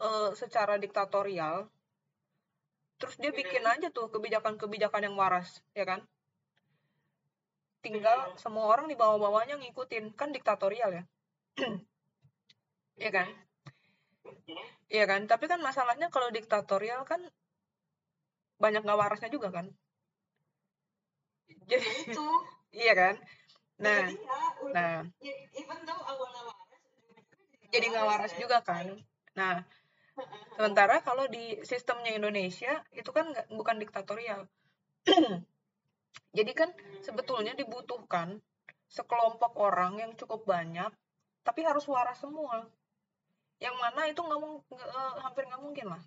[0.00, 1.68] eh, secara diktatorial
[3.00, 6.00] terus dia bikin aja tuh kebijakan-kebijakan yang waras ya kan?
[7.84, 10.16] Tinggal semua orang di bawah-bawahnya ngikutin.
[10.16, 11.04] Kan diktatorial ya?
[12.94, 13.26] Ya kan?
[14.86, 15.04] Iya.
[15.10, 17.26] Kan, tapi kan masalahnya kalau diktatorial kan
[18.62, 19.66] banyak nggak warasnya juga kan.
[21.66, 22.26] Jadi itu.
[22.86, 23.14] iya kan.
[23.82, 24.14] Nah, jadi
[24.70, 25.02] nah.
[25.58, 26.64] Even though awalnya waras
[27.74, 28.38] jadi nggak waras ya.
[28.46, 28.86] juga kan.
[29.34, 29.66] Nah,
[30.54, 34.46] sementara kalau di sistemnya Indonesia itu kan nggak bukan diktatorial.
[36.36, 36.70] jadi kan
[37.02, 38.40] sebetulnya dibutuhkan
[38.88, 40.90] sekelompok orang yang cukup banyak,
[41.42, 42.66] tapi harus waras semua.
[43.58, 44.40] Yang mana itu nggak
[44.78, 46.02] eh, hampir nggak mungkin lah.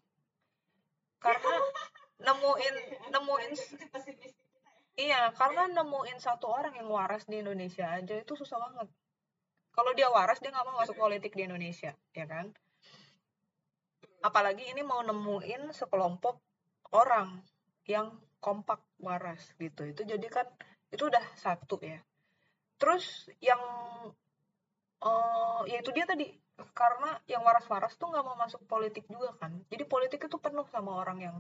[1.20, 1.54] Karena
[2.28, 2.76] nemuin
[3.12, 8.18] nemuin itu pesimis kita ya Iya, karena nemuin satu orang yang waras di Indonesia aja
[8.18, 8.90] itu susah banget.
[9.70, 12.50] Kalau dia waras, dia nggak mau masuk politik di Indonesia, ya kan?
[14.28, 16.36] Apalagi ini mau nemuin sekelompok
[16.92, 17.40] orang
[17.88, 18.12] yang
[18.44, 19.88] kompak waras gitu.
[19.88, 20.48] Itu jadi kan
[20.92, 22.04] itu udah satu ya.
[22.76, 23.62] Terus yang
[25.08, 26.28] eh ya itu dia tadi
[26.74, 29.56] karena yang waras-waras tuh nggak mau masuk politik juga kan.
[29.72, 31.38] Jadi politik itu penuh sama orang yang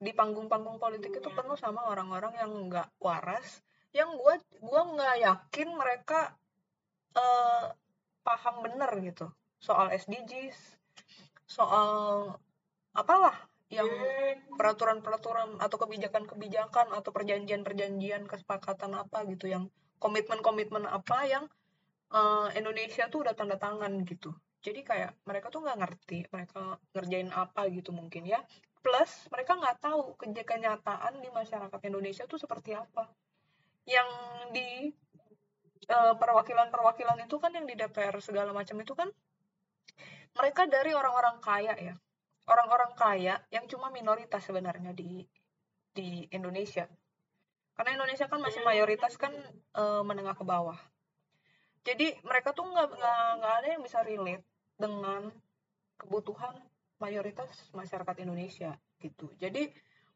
[0.00, 1.36] di panggung-panggung politik itu Iya.
[1.38, 3.62] penuh sama orang-orang yang nggak waras
[3.94, 6.34] yang gua gua nggak yakin mereka
[7.14, 7.66] eh
[8.26, 9.30] paham bener gitu
[9.62, 10.58] soal SDGs
[11.46, 12.34] soal
[12.94, 13.36] apalah
[13.72, 13.88] yang
[14.54, 19.66] peraturan-peraturan atau kebijakan-kebijakan atau perjanjian-perjanjian kesepakatan apa gitu yang
[19.98, 21.44] komitmen-komitmen apa yang
[22.12, 24.30] eh, Indonesia tuh udah tanda tangan gitu.
[24.64, 28.40] Jadi kayak mereka tuh nggak ngerti mereka ngerjain apa gitu mungkin ya.
[28.84, 33.08] Plus mereka nggak tahu ke- kenyataan di masyarakat Indonesia tuh seperti apa.
[33.84, 34.08] Yang
[34.54, 34.68] di
[35.84, 39.08] eh, perwakilan-perwakilan itu kan yang di DPR segala macam itu kan
[40.34, 41.94] mereka dari orang-orang kaya ya.
[42.44, 45.24] Orang-orang kaya yang cuma minoritas sebenarnya di
[45.94, 46.84] di Indonesia.
[47.74, 49.32] Karena Indonesia kan masih mayoritas kan
[49.74, 50.76] eh, menengah ke bawah.
[51.84, 54.44] Jadi mereka tuh nggak nggak nggak ada yang bisa relate
[54.76, 55.28] dengan
[56.00, 56.56] kebutuhan
[56.98, 59.28] mayoritas masyarakat Indonesia gitu.
[59.36, 59.68] Jadi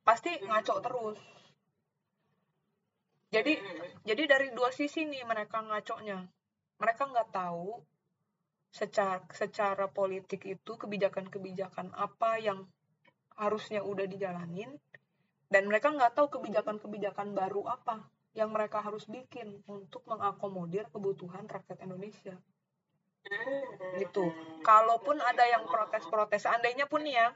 [0.03, 1.21] pasti ngaco terus.
[3.29, 3.61] Jadi
[4.09, 6.25] jadi dari dua sisi nih mereka ngaconya.
[6.81, 7.85] Mereka nggak tahu
[8.69, 12.69] secara secara politik itu kebijakan-kebijakan apa yang
[13.39, 14.77] harusnya udah dijalanin
[15.49, 18.05] dan mereka nggak tahu kebijakan-kebijakan baru apa
[18.37, 22.37] yang mereka harus bikin untuk mengakomodir kebutuhan rakyat Indonesia.
[23.97, 24.25] Gitu.
[24.63, 27.29] Kalaupun ada yang protes-protes seandainya pun nih ya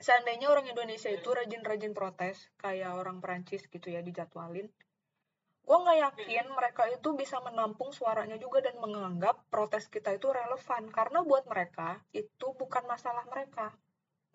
[0.00, 4.66] seandainya orang Indonesia itu rajin-rajin protes kayak orang Perancis gitu ya dijadwalin
[5.64, 10.92] gue nggak yakin mereka itu bisa menampung suaranya juga dan menganggap protes kita itu relevan.
[10.92, 13.72] Karena buat mereka itu bukan masalah mereka.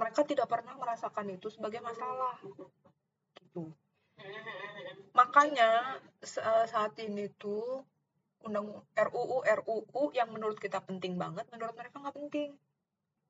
[0.01, 2.41] Mereka tidak pernah merasakan itu sebagai masalah.
[3.37, 3.69] Gitu.
[5.13, 7.85] Makanya eh, saat ini tuh
[8.41, 12.57] undang RUU RUU yang menurut kita penting banget menurut mereka nggak penting.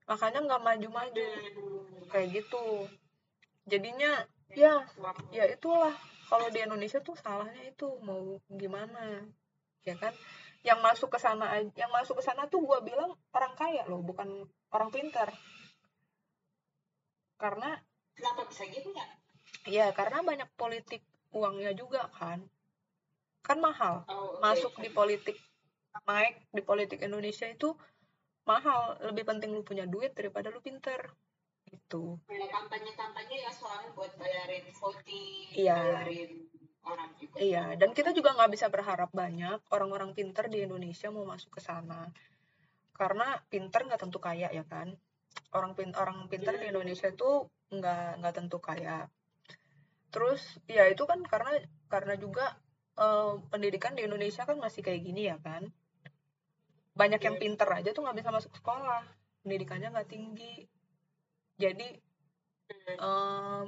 [0.08, 1.28] Makanya nggak maju-maju.
[2.08, 2.88] Kayak gitu.
[3.68, 4.24] Jadinya
[4.56, 4.82] ya
[5.30, 5.94] ya itulah
[6.30, 9.26] kalau di Indonesia tuh salahnya itu mau gimana
[9.82, 10.14] ya kan?
[10.62, 14.46] Yang masuk ke sana yang masuk ke sana tuh gua bilang orang kaya loh bukan
[14.70, 15.34] orang pintar.
[17.42, 17.74] Karena
[18.14, 19.06] kenapa bisa gitu ya?
[19.66, 21.02] Ya karena banyak politik
[21.34, 22.46] uangnya juga kan.
[23.42, 24.06] Kan mahal.
[24.06, 24.46] Oh, oke.
[24.46, 25.38] masuk di politik
[26.06, 27.74] naik di politik Indonesia itu
[28.46, 29.02] mahal.
[29.02, 31.10] Lebih penting lu punya duit daripada lu pinter
[31.70, 32.18] gitu.
[32.26, 35.78] Kayak kampanye-kampanye ya soalnya buat bayarin voting, Iya.
[35.78, 36.32] bayarin
[36.84, 37.36] orang juga.
[37.38, 41.62] iya dan kita juga nggak bisa berharap banyak orang-orang pinter di Indonesia mau masuk ke
[41.62, 42.10] sana.
[42.96, 44.98] Karena pinter nggak tentu kaya ya kan?
[45.54, 49.08] Orang pin orang pinter di Indonesia itu nggak nggak tentu kaya.
[50.10, 51.54] Terus ya itu kan karena
[51.88, 52.58] karena juga
[53.00, 55.70] eh, pendidikan di Indonesia kan masih kayak gini ya kan?
[56.98, 59.06] Banyak yang pinter aja tuh nggak bisa masuk sekolah.
[59.46, 60.68] Pendidikannya nggak tinggi
[61.60, 61.88] jadi
[62.98, 63.66] em,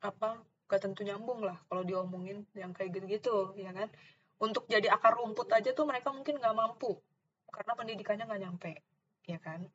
[0.00, 0.28] apa
[0.70, 3.90] gak tentu nyambung lah kalau diomongin yang kayak gitu-gitu ya kan?
[4.40, 6.96] Untuk jadi akar rumput aja tuh mereka mungkin nggak mampu
[7.50, 8.72] karena pendidikannya nggak nyampe
[9.26, 9.66] ya kan?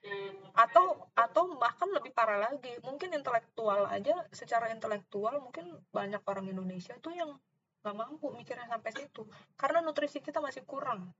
[0.00, 0.32] Hmm.
[0.56, 6.96] atau atau bahkan lebih parah lagi mungkin intelektual aja secara intelektual mungkin banyak orang Indonesia
[7.04, 7.36] tuh yang
[7.84, 9.28] nggak mampu mikirnya sampai situ
[9.60, 11.12] karena nutrisi kita masih kurang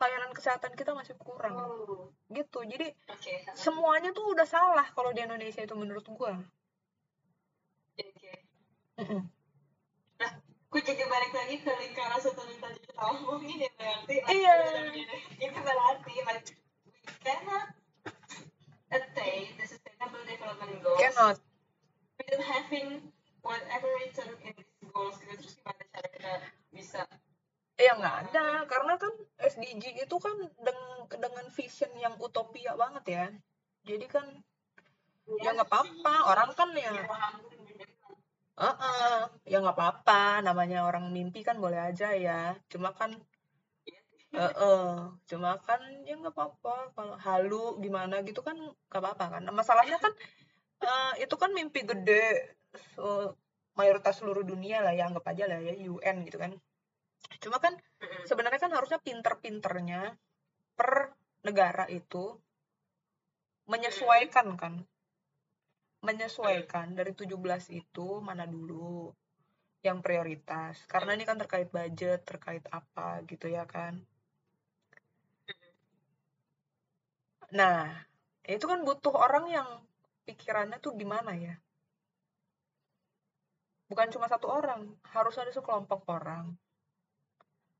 [0.00, 3.34] layanan kesehatan kita masih kurang Oh, gitu jadi Oke.
[3.54, 6.36] semuanya tuh udah salah kalau di Indonesia itu menurut gua
[7.94, 8.32] Oke.
[8.98, 9.22] Mm-mm.
[10.74, 14.18] Gue jadi balik lagi ke lingkaran setelah tadi kita omongin ya berarti.
[14.26, 14.54] Iya.
[15.38, 16.50] Itu berarti like
[16.82, 17.70] we cannot
[18.90, 21.38] attain the sustainable development goals cannot
[22.18, 23.06] without having
[23.46, 25.38] whatever written in these goals gitu.
[25.38, 26.32] Terus gimana cara kita
[26.74, 27.00] bisa
[27.78, 28.46] ya nggak ada.
[28.70, 33.24] Karena kan SDG itu kan deng- dengan vision yang utopia banget ya.
[33.88, 34.26] Jadi kan
[35.44, 36.14] ya nggak apa-apa.
[36.30, 36.90] Orang kan ya
[38.62, 39.18] Heeh,
[39.52, 40.22] ya nggak apa-apa.
[40.46, 42.38] Namanya orang mimpi kan boleh aja ya.
[42.72, 43.10] Cuma kan
[44.34, 44.82] Heeh,
[45.30, 46.74] cuma kan ya nggak apa-apa.
[46.96, 48.56] Kalau halu gimana gitu kan
[48.90, 49.42] nggak apa-apa kan.
[49.60, 50.12] Masalahnya kan
[50.88, 52.24] eh, itu kan mimpi gede.
[52.96, 53.02] So,
[53.78, 55.02] mayoritas seluruh dunia lah ya.
[55.10, 56.52] Anggap aja lah ya UN gitu kan
[57.42, 57.76] cuma kan
[58.24, 60.16] sebenarnya kan harusnya pinter-pinternya
[60.74, 61.12] per
[61.44, 62.34] negara itu
[63.68, 64.74] menyesuaikan kan.
[66.04, 69.12] Menyesuaikan dari 17 itu mana dulu
[69.84, 70.84] yang prioritas.
[70.88, 74.00] Karena ini kan terkait budget terkait apa gitu ya kan.
[77.52, 77.88] Nah
[78.44, 79.68] itu kan butuh orang yang
[80.28, 81.56] pikirannya tuh gimana ya?
[83.88, 86.56] Bukan cuma satu orang harus ada sekelompok orang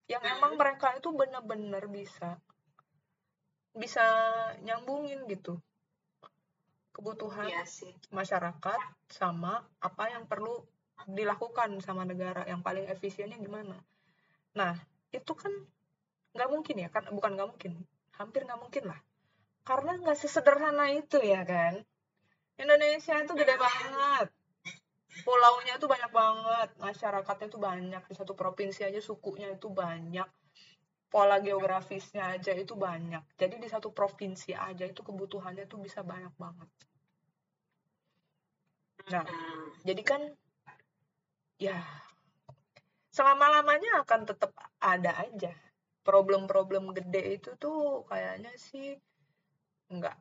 [0.05, 2.37] yang emang mereka itu bener-bener bisa
[3.75, 4.05] bisa
[4.63, 5.59] nyambungin gitu.
[6.95, 7.91] Kebutuhan Iya sih.
[8.15, 10.63] masyarakat sama apa yang perlu
[11.11, 13.75] dilakukan sama negara yang paling efisiennya gimana.
[14.55, 14.79] Nah
[15.11, 15.51] itu kan
[16.35, 17.73] nggak mungkin ya kan bukan nggak mungkin
[18.15, 19.01] hampir nggak mungkin lah.
[19.67, 21.83] Karena nggak sesederhana itu ya kan.
[22.55, 24.29] Indonesia itu gede banget
[25.23, 30.27] pulaunya itu banyak banget masyarakatnya itu banyak di satu provinsi aja sukunya itu banyak
[31.15, 33.23] pola geografisnya aja itu banyak.
[33.39, 36.67] Jadi di satu provinsi aja itu kebutuhannya tuh bisa banyak banget.
[39.15, 39.23] Nah
[39.87, 40.23] jadi kan
[41.63, 41.79] ya
[43.15, 44.51] selama lamanya akan tetap
[44.83, 45.55] ada aja.
[46.03, 48.99] Problem-problem gede itu tuh kayaknya sih
[49.95, 50.19] nggak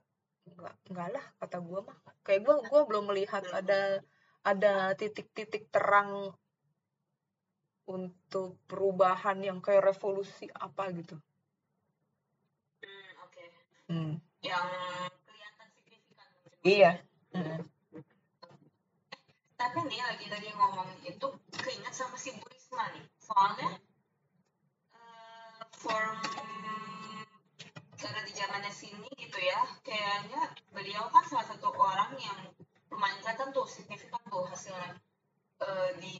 [0.53, 1.97] nggak nggak lah kata gua mah.
[2.21, 3.97] Kayak gua gua belum melihat ada
[4.43, 6.35] ada titik-titik terang
[7.87, 11.19] untuk perubahan yang kayak revolusi apa gitu
[12.83, 13.43] Hmm, Oke.
[13.87, 14.13] hmm.
[14.43, 14.67] Yang
[15.23, 16.27] kelihatan signifikan.
[16.67, 16.91] iya
[17.33, 17.65] Hmm.
[19.57, 23.05] Tapi nih lagi tadi ngomongin itu keinget sama si Bu Risma nih.
[23.17, 23.79] Soalnya
[24.93, 26.19] eh, form
[27.97, 32.35] karena di zamannya sini gitu ya, kayaknya beliau kan salah satu orang yang
[32.95, 34.97] kelihatan tuh signifikan tuh hasilnya
[35.63, 36.11] Eh, di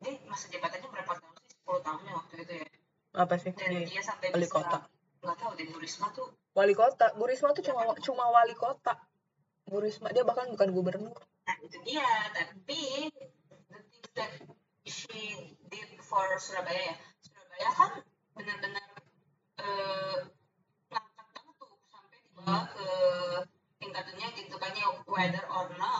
[0.00, 1.60] dia masa jabatannya berapa tahun sih?
[1.60, 2.68] 10 tahun ya waktu itu ya.
[3.12, 4.78] apa sih Dan Di dia sampai wali bisa kota
[5.18, 8.96] nggak tahu deh Bu Risma tuh wali kota Bu Risma tuh cuma cuma wali kota
[9.66, 12.04] Bu Risma dia bahkan bukan gubernur Nah, itu dia.
[12.30, 13.08] Tapi
[13.68, 14.32] the things that
[14.84, 15.20] she
[15.66, 16.96] did for Surabaya ya.
[17.20, 17.92] Surabaya kan
[18.32, 18.84] benar-benar
[19.58, 20.18] eh,
[20.86, 22.88] ngangkat banget tuh sampai dibawa ke
[23.78, 25.97] tingkat dunia gitu kan ya whether or not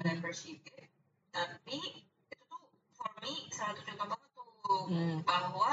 [0.00, 0.88] whatever she did
[1.30, 1.78] tapi
[2.32, 2.62] itu tuh
[2.96, 5.16] for me salah satu contoh banget tuh hmm.
[5.28, 5.70] bahwa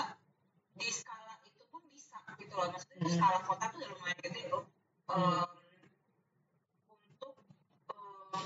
[0.78, 2.69] di skala itu pun bisa gitu loh.
[2.69, 3.15] Maksudnya hmm.
[3.17, 4.63] skala kota tuh udah lumayan gede gitu, loh
[5.09, 5.49] um,
[6.93, 7.34] untuk
[7.89, 8.41] um,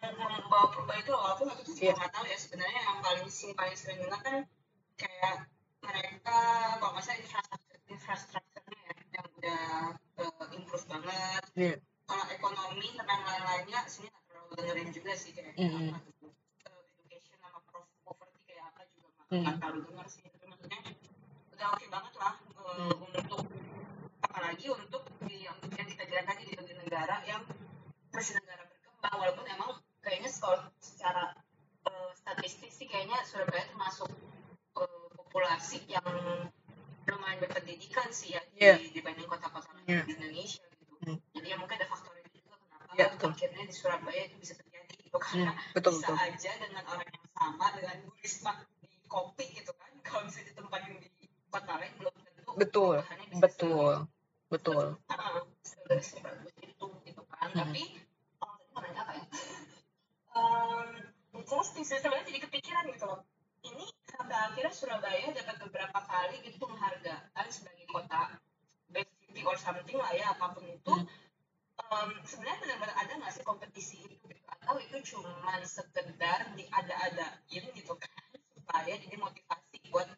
[0.00, 1.20] membawa perubahan itu loh.
[1.20, 1.98] Walaupun aku tuh juga iya.
[2.00, 4.36] nggak tahu ya sebenarnya yang paling sing paling sering dengar kan
[4.96, 5.36] kayak
[5.80, 6.38] mereka
[6.80, 9.64] kalau misalnya infrastruktur infrastrukturnya ya yang udah
[10.20, 11.44] uh, improve banget.
[11.56, 11.78] Yeah.
[12.10, 14.19] kalau ekonomi dan lain-lainnya sebenarnya
[14.60, 15.90] dengerin juga sih kayak Mhm.
[15.90, 15.98] apa
[16.70, 17.58] Uh, education sama
[18.04, 19.40] poverty kayak apa juga Mhm.
[19.42, 20.80] nggak terlalu denger sih tapi maksudnya
[21.50, 23.40] udah oke banget lah uh, untuk
[24.20, 27.42] apalagi untuk di yang, yang kita bilang tadi di di negara yang
[28.10, 31.32] masih negara berkembang walaupun emang kayaknya sekolah secara
[31.88, 34.08] uh, statistik sih kayaknya Surabaya termasuk
[34.76, 36.04] uh, populasi yang
[37.06, 38.74] lumayan berpendidikan sih ya Iya.
[38.78, 40.06] di, dibanding kota-kota Iya.
[40.06, 40.94] di Indonesia gitu.
[41.02, 41.18] Hmm.
[41.34, 42.38] Jadi ya mungkin ada faktor itu
[43.00, 43.30] Iya, betul.
[43.32, 46.16] akhirnya di Surabaya itu bisa terjadi gitu Hmm, karena betul bisa betul.
[46.20, 48.52] aja dengan orang yang sama dengan Bu Risma
[48.84, 51.08] di kopi gitu kan kalau bisa ditempatin di
[51.48, 52.96] kota lain belum tentu Betul,
[53.40, 53.94] betul,
[54.52, 54.84] betul.
[55.00, 57.58] se- ah, se- sebagus itu gitu kan Hmm.
[57.64, 57.82] tapi
[58.44, 59.24] oh apa ya
[60.36, 60.88] um,
[61.32, 63.20] injustice sebenarnya jadi kepikiran gitu loh
[63.64, 68.36] ini sampai akhirnya Surabaya dapat beberapa kali gitu penghargaan sebagai kota
[68.92, 71.08] best city or something lah ya apa pun itu Hmm.
[71.90, 74.14] Um, sebenarnya benar-benar ada nggak sih kompetisi itu?
[74.26, 78.22] Gitu atau itu cuman sekedar diada-adain gitu kan?
[78.54, 80.08] Supaya jadi motivasi buat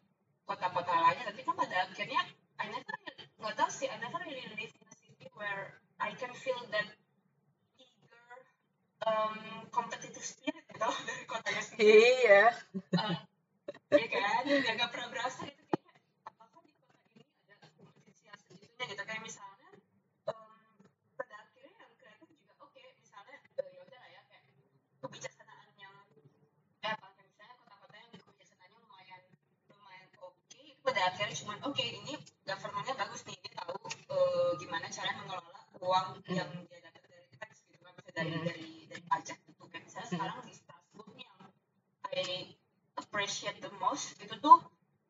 [0.44, 1.32] kota-kota lainnya.
[1.32, 2.22] Tapi kan pada akhirnya
[2.60, 2.94] I never
[3.42, 6.86] nggak tahu sih I never really live in a city where I can feel that
[7.78, 8.30] eager
[9.02, 11.90] um, competitive spirit gitu dari kotanya sendiri.
[12.22, 12.44] Iya.
[13.02, 13.14] um,
[13.90, 14.42] ya kan?
[14.46, 19.22] Nggak pernah berasa itu kayaknya apakah di kota ini ada kompetisi yang segitunya gitu kayak
[19.26, 19.68] misalnya
[20.30, 20.54] um,
[21.18, 24.44] pada akhirnya yang kreatif juga oke misalnya eh, ya udah lah ya kayak
[25.02, 25.94] kebijaksanaan yang
[26.86, 29.20] eh apa kayak misalnya kota-kota yang kebijaksanaannya lumayan
[29.66, 30.06] lumayan
[31.09, 32.12] akhirnya cuman oke ini
[32.44, 33.76] governmentnya bagus nih dia tahu
[34.14, 36.36] eh, gimana cara mengelola uang Hmm.
[36.38, 38.44] yang dia dapat dari tax gitu kan bisa dari Hmm.
[38.46, 40.14] dari dari pajak gitu kan misalnya Hmm.
[40.14, 41.38] sekarang di Strasbourg yang
[42.12, 42.22] I
[42.96, 44.59] appreciate the most itu tuh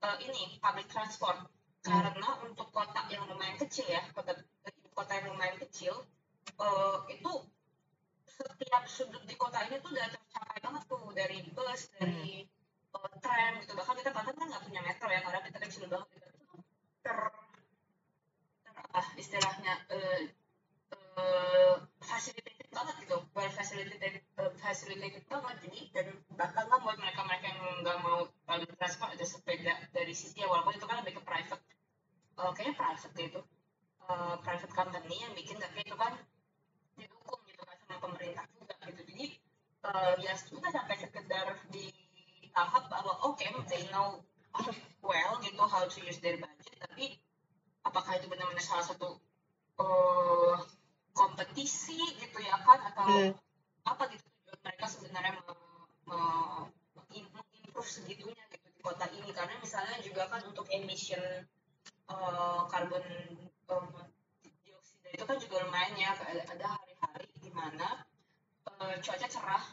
[0.02, 1.38] eh, ini public transport
[1.82, 4.38] karena untuk kota yang lumayan kecil ya kota
[4.94, 5.94] kota yang lumayan kecil
[6.58, 7.32] eh, itu
[8.26, 12.46] setiap sudut di kota ini tuh udah tercapai banget tuh dari bus dari
[12.92, 16.26] eh, tram gitu bahkan kita kan nggak punya metro ya karena kita kecil banget gitu.
[16.28, 16.60] itu tuh
[17.00, 17.16] ter,
[18.62, 20.20] ter apa istilahnya eh,
[20.92, 27.20] eh, facilitated banget gitu well facilitated eh, facilitated banget jadi dan bahkan kan buat mereka
[27.24, 31.18] mereka yang nggak mau public transport ada sepeda dari sisi ya walaupun itu kan lebih
[31.18, 31.62] ke private
[32.38, 33.40] eh, kayaknya private deh itu
[34.04, 36.12] eh, private company yang bikin tapi itu kan
[36.92, 39.26] didukung gitu kan sama pemerintah juga gitu jadi
[39.88, 41.88] eh, ya sudah sampai sekedar di
[42.52, 44.20] tahap bahwa oke they know
[45.00, 47.16] well gitu how to use their budget tapi
[47.80, 49.16] apakah itu benar-benar salah satu
[49.80, 50.56] eh,
[51.12, 53.32] kompetisi gitu ya kan atau Hmm.
[53.84, 55.56] apa gitu tujuan mereka sebenarnya me-
[56.06, 56.68] me-
[57.08, 61.20] me- mengimprove segitunya gitu di kota ini karena misalnya juga kan untuk emission
[62.06, 63.04] eh, karbon
[63.66, 63.86] em,
[64.62, 68.04] dioksida itu kan juga lumayan ya ada, ada hari-hari di mana
[68.78, 69.64] eh, cuaca cerah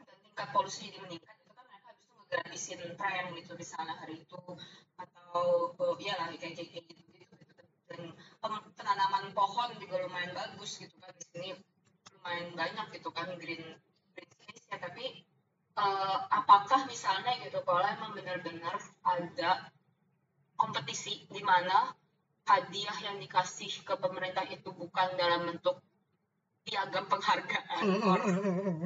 [0.00, 4.20] dan tingkat polusi jadi meningkat itu kan mereka habis itu ngegratisin tram gitu misalnya hari
[4.20, 4.40] itu
[4.98, 5.40] atau
[5.72, 7.34] eh, ya lah kayak kayak kayak gitu gitu
[7.90, 8.00] dan
[8.38, 11.48] pem- penanaman pohon juga lumayan bagus gitu kan di sini
[12.14, 13.64] lumayan banyak gitu kan green
[14.14, 15.26] green space ya tapi
[15.74, 19.50] eh, apakah misalnya gitu kalau emang benar-benar ada
[20.54, 21.90] kompetisi di mana
[22.44, 25.80] hadiah yang dikasih ke pemerintah itu bukan dalam bentuk
[26.60, 28.20] piagam penghargaan or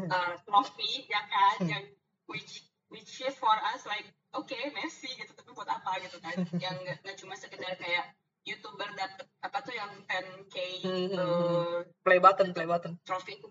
[0.06, 1.70] uh, trophy ya kan Hmm.
[1.70, 1.84] yang
[2.24, 6.78] which which is for us like oke Messi gitu tapi buat apa gitu kan yang
[6.78, 8.14] nggak nggak cuma sekedar kayak
[8.44, 12.94] youtuber dapet apa tuh yang 10k Hmm, uh, Play button, play button.
[13.02, 13.50] trofi itu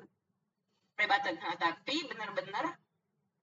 [0.96, 1.36] play button.
[1.42, 2.80] Nah, tapi benar-benar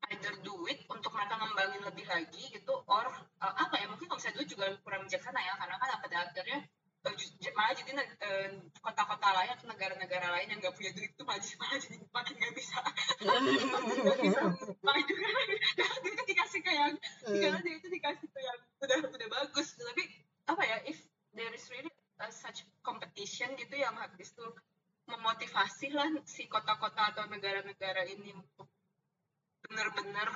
[0.09, 2.75] either do it untuk mereka ngembangin lebih lagi gitu.
[2.89, 3.07] Or
[3.45, 6.59] uh, apa ya mungkin kalau misalnya dulu juga kurang bijaksana ya karena kan pada akhirnya
[7.05, 7.15] uh,
[7.53, 8.49] malah jadi uh,
[8.81, 12.35] kota-kota lain atau negara-negara lain yang nggak punya duit itu malah jadi, malah jadi makin
[12.41, 12.79] nggak bisa.
[13.21, 14.41] Nggak bisa.
[14.81, 16.93] Maju duit itu dikasih ke yang
[17.29, 19.77] karena duit itu dikasih ke yang udah udah bagus.
[19.77, 20.05] Tapi
[20.49, 20.99] apa ya if
[21.37, 21.90] there is really
[22.21, 24.53] uh, such competition gitu yang habis tuh
[25.09, 28.69] memotivasi lah si kota-kota atau negara-negara ini untuk
[29.67, 30.29] bener-bener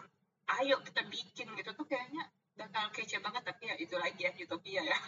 [0.60, 4.82] ayo kita bikin gitu tuh kayaknya bakal kece banget tapi ya itu lagi ya utopia
[4.82, 4.98] ya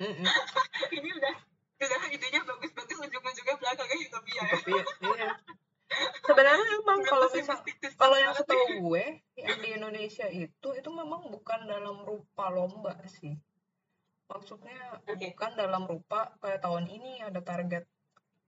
[0.00, 0.24] Mm-mm.
[0.96, 1.34] ini udah
[1.80, 4.56] udah idenya bagus-bagus ujung-ujungnya belakangnya utopia ya
[5.00, 5.28] iya.
[6.22, 7.58] Sebenarnya emang Nggak kalau misal
[7.98, 9.04] kalau yang setahu gue
[9.34, 13.34] yang di Indonesia itu itu memang bukan dalam rupa lomba sih.
[14.30, 15.34] Maksudnya Oke.
[15.34, 17.84] bukan dalam rupa kayak tahun ini ada target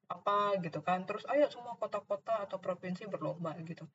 [0.07, 1.03] apa gitu kan.
[1.05, 3.87] Terus ayo semua kota-kota atau provinsi berlomba gitu.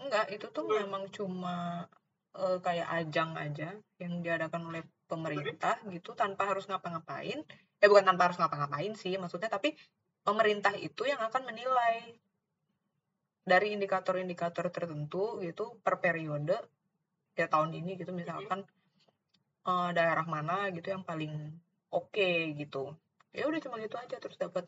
[0.00, 1.84] enggak itu tuh memang cuma
[2.32, 7.44] eh, kayak ajang aja yang diadakan oleh pemerintah gitu tanpa harus ngapa-ngapain
[7.80, 9.76] ya bukan tanpa harus ngapa-ngapain sih maksudnya tapi
[10.22, 12.16] pemerintah itu yang akan menilai
[13.42, 16.54] dari indikator-indikator tertentu gitu per periode
[17.34, 18.68] ya tahun ini gitu misalkan
[19.68, 21.32] eh, daerah mana gitu yang paling
[21.92, 22.30] oke
[22.60, 22.96] gitu.
[23.36, 24.64] Ya udah cuma gitu aja terus dapat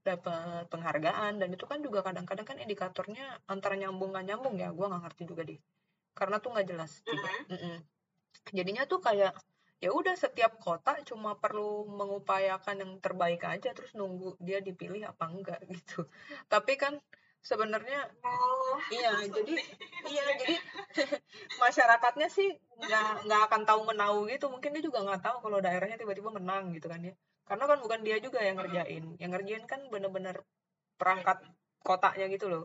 [0.00, 4.86] dapat penghargaan dan itu kan juga kadang-kadang kan indikatornya antara nyambung nggak nyambung ya gue
[4.90, 5.60] nggak ngerti juga deh.
[6.18, 7.30] Karena tuh nggak jelas juga
[8.56, 9.32] jadinya tuh kayak
[9.80, 15.24] ya udah setiap kota cuma perlu mengupayakan yang terbaik aja terus nunggu dia dipilih apa
[15.32, 16.04] enggak gitu.
[16.52, 17.00] Tapi kan
[17.40, 19.54] sebenarnya Oh, iya jadi
[20.06, 20.54] iya jadi
[21.62, 22.48] masyarakatnya sih
[22.80, 24.46] nggak nggak akan tahu menau gitu.
[24.52, 27.14] Mungkin dia juga nggak tahu kalau daerahnya tiba-tiba menang gitu kan ya.
[27.48, 29.04] Karena kan bukan dia juga yang ngerjain.
[29.18, 30.36] Yang ngerjain kan bener-bener
[31.00, 31.42] perangkat
[31.82, 32.64] kotanya gitu loh.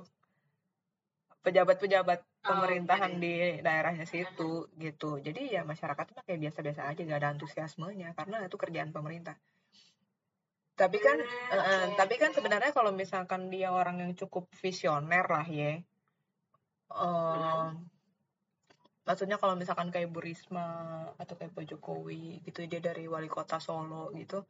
[1.45, 3.21] Pejabat-pejabat Oh, pemerintahan oke.
[3.26, 3.34] di
[3.65, 5.17] daerahnya situ gitu.
[5.17, 8.13] Jadi ya masyarakat mah kayak biasa-biasa aja gak ada antusiasmenya.
[8.13, 9.34] Karena itu kerjaan pemerintah
[10.76, 11.95] tapi kan Hmm, eh, eh, oke.
[11.95, 15.80] tapi kan sebenarnya kalau misalkan dia orang yang cukup visioner lah ya
[16.91, 17.67] eh,
[19.07, 20.67] maksudnya kalau misalkan kayak Bu Risma
[21.15, 24.43] atau kayak Pak Jokowi gitu dia dari wali kota Solo gitu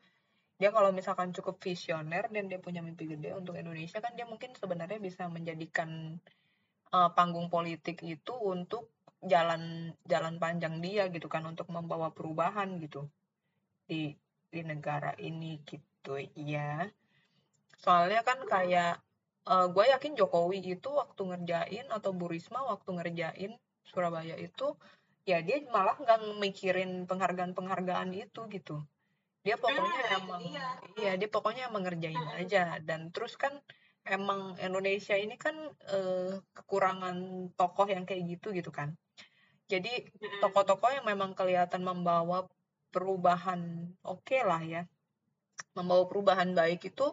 [0.57, 4.55] dia kalau misalkan cukup visioner dan dia punya mimpi gede untuk Indonesia kan dia mungkin
[4.57, 6.17] sebenarnya bisa menjadikan
[6.89, 8.89] eh, panggung politik itu untuk
[9.21, 13.09] jalan jalan panjang dia gitu kan untuk membawa perubahan gitu
[13.85, 14.13] di
[14.49, 15.94] di negara ini gitu
[16.35, 16.89] ya
[17.83, 18.93] soalnya kan kayak
[19.45, 23.51] gue yakin Jokowi itu waktu ngerjain atau Bu Risma waktu ngerjain
[23.85, 24.73] Surabaya itu
[25.29, 28.81] ya dia malah nggak mikirin penghargaan-penghargaan itu gitu.
[29.45, 30.67] Dia pokoknya Hmm, emang iya.
[30.97, 32.81] iya dia pokoknya emang ngerjain aja.
[32.81, 33.53] Dan terus kan
[34.05, 35.53] emang Indonesia ini kan
[35.93, 37.17] eh, kekurangan
[37.53, 38.97] tokoh yang kayak gitu gitu kan.
[39.69, 40.09] Jadi
[40.41, 42.49] tokoh-tokoh yang memang kelihatan membawa
[42.93, 43.61] perubahan
[44.01, 44.81] oke lah ya
[45.75, 47.11] membawa perubahan baik itu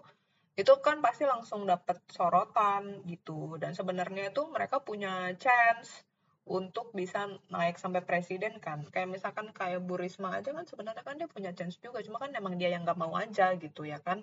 [0.52, 3.56] itu kan pasti langsung dapat sorotan gitu.
[3.56, 6.04] Dan sebenarnya itu mereka punya chance
[6.44, 8.84] untuk bisa naik sampai presiden kan.
[8.92, 12.04] Kayak misalkan kayak Bu Risma aja kan sebenarnya kan dia punya chance juga.
[12.04, 14.20] Cuma kan emang dia yang nggak mau aja gitu ya kan.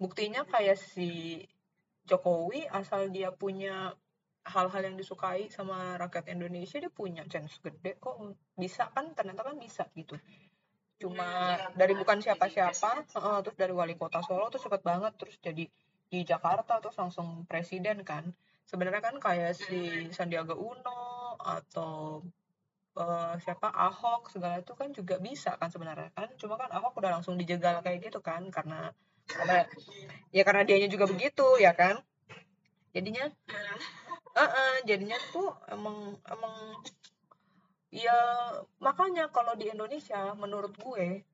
[0.00, 1.44] Buktinya kayak si
[2.08, 3.92] Jokowi asal dia punya
[4.48, 8.16] hal-hal yang disukai sama rakyat Indonesia dia punya chance gede kok.
[8.56, 9.12] Bisa kan?
[9.12, 10.16] Ternyata kan bisa gitu
[10.98, 15.12] cuma Hmm, iya, dari bukan siapa-siapa heeh, terus dari wali kota Solo tuh cepet banget
[15.14, 15.64] terus jadi
[16.08, 18.26] di Jakarta terus langsung presiden kan.
[18.68, 22.20] Sebenarnya kan kayak si Sandiaga Uno atau
[22.98, 26.10] eh, siapa Ahok segala itu kan juga bisa kan sebenarnya.
[26.18, 28.90] Kan cuma kan Ahok udah langsung dijegal kayak gitu kan karena
[29.28, 29.68] karena
[30.34, 32.02] ya karena dianya juga begitu ya kan?
[32.90, 33.30] Jadinya
[34.38, 36.54] eh eh, jadinya tuh emang emang
[37.88, 38.18] ya
[38.84, 41.24] makanya kalau di Indonesia menurut gue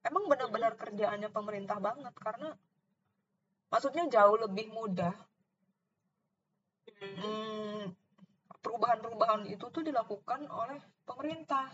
[0.00, 2.56] emang benar-benar kerjaannya pemerintah banget karena
[3.68, 5.12] maksudnya jauh lebih mudah
[6.98, 7.14] Mhm.
[7.20, 7.82] hmm,
[8.58, 11.70] perubahan-perubahan itu tuh dilakukan oleh pemerintah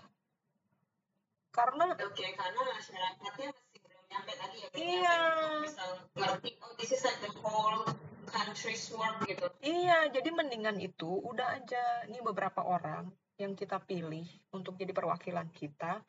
[1.49, 5.19] karena Oke, karena masyarakatnya masih belum nyampe tadi ya, Iya.
[5.65, 5.85] bisa
[6.19, 7.87] ngerti, oh this is like the whole
[8.29, 9.47] country's work gitu.
[9.63, 13.09] iya jadi mendingan itu udah aja nih beberapa orang
[13.39, 16.03] yang kita pilih untuk jadi perwakilan kita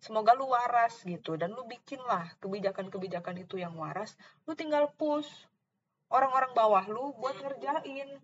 [0.00, 1.34] semoga lu waras gitu.
[1.34, 4.14] Dan lu bikinlah kebijakan-kebijakan itu yang waras.
[4.44, 5.28] Lu tinggal push
[6.12, 8.20] orang-orang bawah lu buat ngerjain.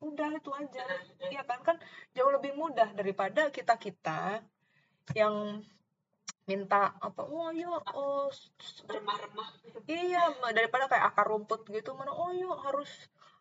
[0.00, 0.84] Udah itu aja.
[1.28, 1.60] Iya kan?
[1.66, 1.76] Kan
[2.14, 4.40] jauh lebih mudah daripada kita kita
[5.14, 5.62] yang
[6.46, 8.30] minta apa oh ya oh
[8.86, 9.50] Remah-remah.
[9.90, 11.92] iya daripada kayak akar rumput gitu.
[11.98, 12.88] Mana oh ya harus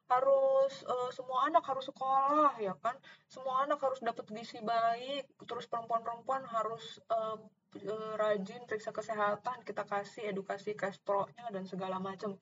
[0.05, 2.93] harus eh, semua anak harus sekolah ya kan?
[3.25, 7.37] Semua anak harus dapat gizi baik terus perempuan-perempuan harus eh,
[7.81, 12.37] eh, rajin periksa kesehatan kita kasih edukasi kaspronya dan segala macam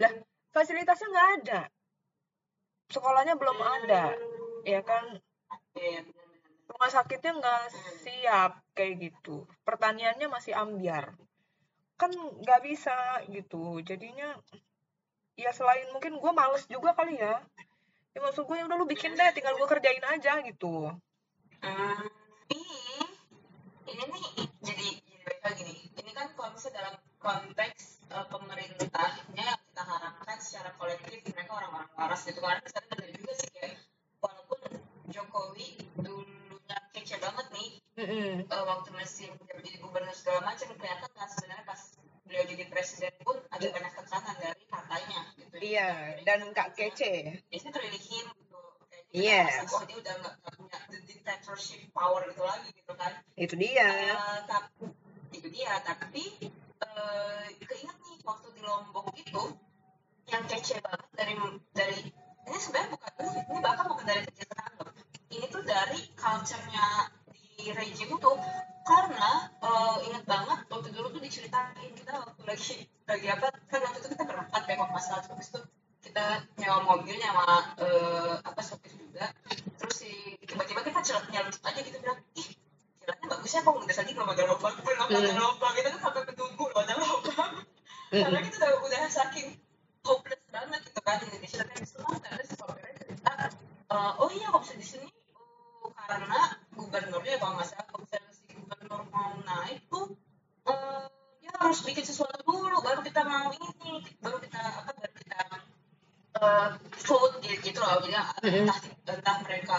[0.00, 0.12] lah
[0.50, 1.60] fasilitasnya nggak ada.
[2.88, 4.16] Sekolahnya belum ada
[4.64, 5.20] ya kan?
[6.64, 7.62] Rumah sakitnya nggak
[8.00, 9.44] siap kayak gitu.
[9.62, 11.12] Pertaniannya masih ambiar.
[12.00, 14.34] Kan nggak bisa gitu jadinya
[15.34, 17.42] ya selain mungkin gue males juga kali ya
[18.14, 20.94] ya maksud gue ya udah lu bikin deh tinggal gue kerjain aja gitu
[21.64, 22.04] Hmm,
[22.52, 22.76] ini
[23.88, 24.04] ini
[24.60, 24.86] jadi
[25.40, 25.78] jadi nih.
[25.96, 31.88] Ini kan kalau misalnya dalam konteks eh, pemerintahnya yang kita harapkan secara kolektif mereka orang-orang
[31.96, 32.60] waras gitu kan.
[32.68, 33.80] Saya benar juga sih kayak
[34.20, 34.60] walaupun
[35.08, 38.30] Jokowi dulunya kece banget nih Mm-mm.
[38.44, 41.80] eh, waktu masih menjadi gubernur segala macam kelihatan kan sebenarnya pas
[42.34, 45.54] beliau jadi presiden pun ada banyak tekanan dari partainya gitu.
[45.62, 48.58] iya dan kak kece Is it really him gitu?
[49.14, 49.70] Kayaknya Yes.
[49.70, 53.86] wah dia udah nggak nggak punya the dictatorship power itu lagi gitu kan Itu dia.
[53.86, 54.90] Eh, tapi
[55.30, 59.44] itu dia tapi eh keinget nih waktu di Lombok itu
[60.26, 61.34] yang kece banget dari
[61.70, 61.98] dari
[62.50, 63.12] ini sebenarnya bukan
[63.46, 64.22] ini bahkan bukan dari
[64.82, 64.90] loh
[65.30, 66.86] ini tuh dari culture-nya
[67.30, 68.30] di rejim itu
[68.84, 69.30] karena
[69.64, 72.76] eh, inget banget waktu dulu tuh diceritain kita waktu lagi
[73.08, 75.64] lagi apa kan waktu itu kita berempat ya kalau nggak salah terus tuh
[76.04, 76.24] kita
[76.60, 77.48] nyewa mobil nyewa
[77.80, 79.32] eh, apa sopir juga
[79.80, 80.12] terus si
[80.44, 82.48] tiba-tiba kita celat nyelut aja gitu bilang ih
[83.00, 85.36] jalannya bagus ya kok udah tadi belum ada lubang belum ada Hmm.
[85.40, 87.52] lubang kita tuh sampai menunggu loh ada lubang
[88.14, 88.46] karena Mm-mm.
[88.46, 89.48] kita udah, udah saking
[90.04, 93.32] hopeless banget gitu kan di Indonesia tapi itu kan ada si sopirnya cerita
[93.90, 95.08] eh, oh iya kok bisa di sini
[95.80, 96.40] oh, karena
[96.72, 98.04] gubernurnya kalau nggak salah kalau
[98.64, 100.16] gubernur mau naik tuh
[100.64, 101.04] eh,
[101.44, 105.40] dia harus bikin sesuatu dulu baru kita mau ini baru kita apa baru kita
[106.40, 106.68] eh,
[107.04, 108.64] vote gitu, gitu loh jadi Mm-mm.
[108.64, 109.78] entah entah mereka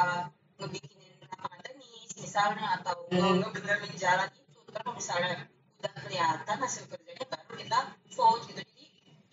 [0.62, 3.42] ngebikinin lapangan tenis misalnya atau Mm.
[3.42, 5.46] ngebenerin jalan itu kalau misalnya
[5.80, 7.80] udah kelihatan hasil kerjanya baru kita
[8.16, 8.86] vote gitu jadi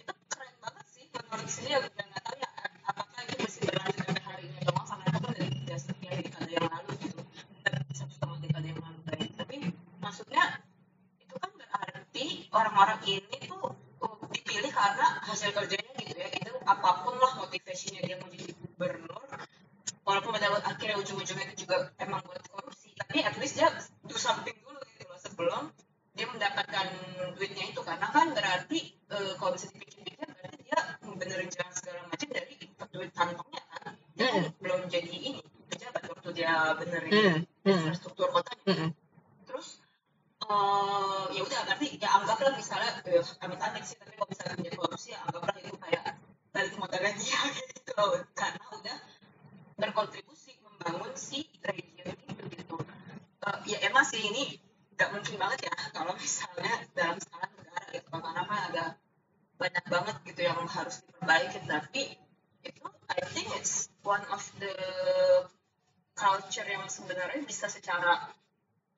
[0.03, 2.51] itu keren banget sih menurut ya udah nggak tahu ya
[2.85, 4.02] apakah itu masih berlanjut
[12.23, 17.35] berarti orang-orang ini tuh uh, dipilih karena hasil kerjanya gitu ya itu apa pun lah
[17.43, 19.27] motivasinya dia mau jadi gubernur
[20.07, 23.75] walaupun pada akhirnya ujung-ujungnya itu juga emang buat korupsi tapi at least dia
[24.07, 25.63] do something dulu gitu loh sebelum
[26.15, 26.87] dia mendapatkan
[27.35, 32.29] duitnya itu karena kan berarti eh, kalau bisa dipikir-pikir berarti dia benerin jalan segala macam
[32.31, 35.43] dari duit kantongnya kan dia kan belum jadi ini
[35.75, 37.35] pejabat waktu dia benerin Mm.
[37.67, 37.71] Mm.
[37.83, 38.91] infrastruktur kotanya Mm-mm.
[39.43, 39.82] terus
[40.43, 45.09] eh ya udah berarti ya anggaplah misalnya eh, amit-amit sih tapi kalau misalnya menjadi korupsi
[45.15, 46.05] ya anggaplah itu kayak
[46.53, 48.97] balik modalnya dia gitu karena udah
[49.79, 52.77] berkontribusi membangun si region itu gitu
[53.43, 54.55] Eh, ya emang sih ini
[54.95, 58.07] nggak mungkin banget ya kalau misalnya dalam skala negara gitu.
[58.07, 58.85] Karena kan ada
[59.59, 61.59] banyak banget gitu yang harus diperbaiki.
[61.67, 62.03] Tapi
[62.63, 64.75] itu I think it's one of the
[66.15, 68.31] culture yang sebenarnya bisa secara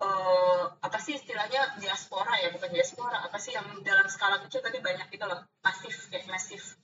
[0.03, 4.82] eh, apa sih istilahnya diaspora ya bukan diaspora apa sih yang dalam skala kecil tapi
[4.82, 6.78] banyak gitu loh masif kayak masif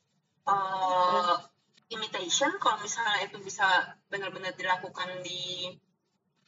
[0.47, 1.37] eh,
[1.91, 3.67] imitation kalau misalnya itu bisa
[4.07, 5.75] benar-benar dilakukan di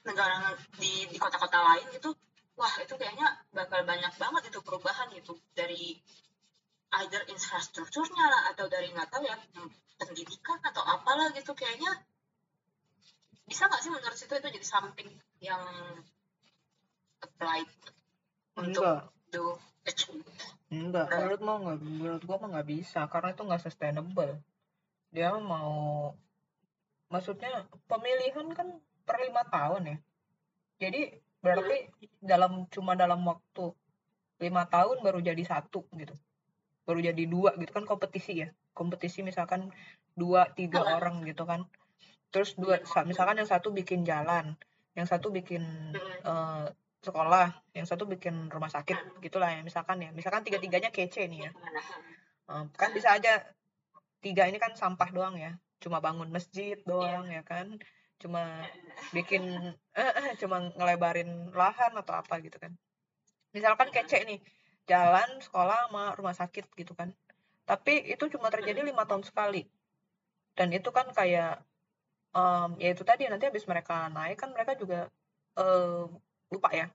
[0.07, 2.15] negara di di kota-kota lain gitu
[2.59, 5.99] wah itu kayaknya bakal banyak banget itu perubahan gitu dari
[7.03, 9.37] either infrastrukturnya lah atau dari nggak tahu ya
[9.97, 11.91] pendidikan atau apalah gitu kayaknya
[13.49, 15.11] bisa nggak sih menurut situ itu jadi something
[15.41, 15.63] yang
[17.23, 17.71] applied
[18.59, 19.01] untuk Enggak.
[19.33, 19.57] do
[19.87, 20.27] achieve
[20.73, 24.41] Enggak, menurut mau nggak, menurut gua mah nggak bisa karena itu nggak sustainable.
[25.13, 26.17] Dia mau,
[27.13, 29.97] maksudnya pemilihan kan per lima tahun ya.
[30.81, 31.13] Jadi
[31.45, 31.93] berarti
[32.25, 33.77] dalam cuma dalam waktu
[34.41, 36.17] lima tahun baru jadi satu gitu,
[36.89, 38.49] baru jadi dua gitu kan kompetisi ya.
[38.73, 39.69] Kompetisi misalkan
[40.17, 40.97] dua tiga Hmm.
[40.97, 41.69] orang gitu kan.
[42.33, 44.57] Terus dua, sa- misalkan yang satu bikin jalan,
[44.97, 45.61] yang satu bikin
[45.93, 46.25] Hmm.
[46.25, 46.65] eh,
[47.03, 50.11] sekolah, yang satu bikin rumah sakit gitulah ya misalkan ya.
[50.15, 51.51] Misalkan tiga-tiganya kece nih ya.
[52.79, 53.43] Kan bisa aja
[54.23, 55.59] tiga ini kan sampah doang ya.
[55.83, 57.75] Cuma bangun masjid doang ya kan.
[58.23, 58.63] Cuma
[59.11, 59.43] bikin
[59.99, 62.71] eh, eh, cuma ngelebarin lahan atau apa gitu kan.
[63.51, 64.39] Misalkan kece nih
[64.87, 67.11] jalan sekolah sama rumah sakit gitu kan.
[67.67, 69.67] Tapi itu cuma terjadi lima tahun sekali.
[70.55, 71.67] Dan itu kan kayak
[72.37, 75.11] em, ya itu tadi nanti habis mereka naik kan mereka juga
[75.59, 76.05] eh,
[76.53, 76.87] lupa ya.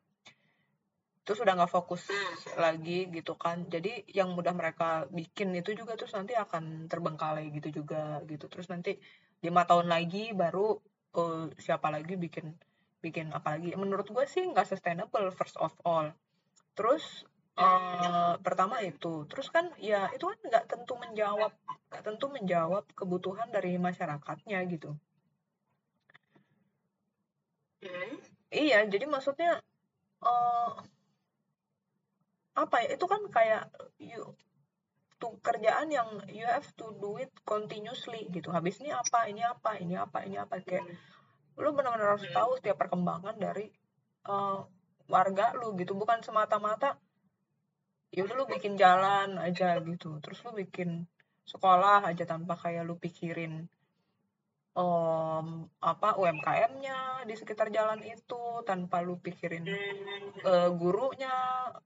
[1.28, 2.08] Terus udah nggak fokus
[2.56, 3.68] lagi gitu kan.
[3.68, 8.48] Jadi yang mudah mereka bikin itu juga terus nanti akan terbengkalai gitu juga gitu.
[8.48, 8.96] Terus nanti
[9.44, 10.80] lima tahun lagi baru
[11.20, 12.56] eh, siapa lagi bikin
[13.04, 13.76] bikin apa lagi.
[13.76, 16.08] Menurut gue sih nggak sustainable first of all.
[16.80, 17.28] Terus
[17.60, 19.28] eh, pertama itu.
[19.28, 21.52] Terus kan ya itu kan nggak tentu menjawab
[21.92, 24.96] nggak tentu menjawab kebutuhan dari masyarakatnya gitu.
[27.84, 28.37] Hmm.
[28.52, 29.60] Iya jadi maksudnya
[30.24, 30.72] eh
[32.58, 33.70] apa ya itu kan kayak
[34.02, 34.34] you
[35.18, 38.50] tuh kerjaan yang you have to do it continuously gitu.
[38.54, 40.86] Habis ini apa ini apa ini apa ini apa kayak
[41.58, 42.38] lu benar-benar harus Hmm.
[42.38, 43.70] tahu setiap perkembangan dari
[44.30, 44.60] eh,
[45.10, 45.98] warga lu gitu.
[45.98, 46.98] Bukan semata-mata
[48.14, 50.22] ya udah lu bikin jalan aja gitu.
[50.22, 51.06] Terus lu bikin
[51.50, 53.66] sekolah aja tanpa kayak lu pikirin
[54.78, 55.48] em,
[55.82, 59.66] apa UMKM-nya di sekitar jalan itu tanpa lu pikirin
[60.46, 61.34] eh, gurunya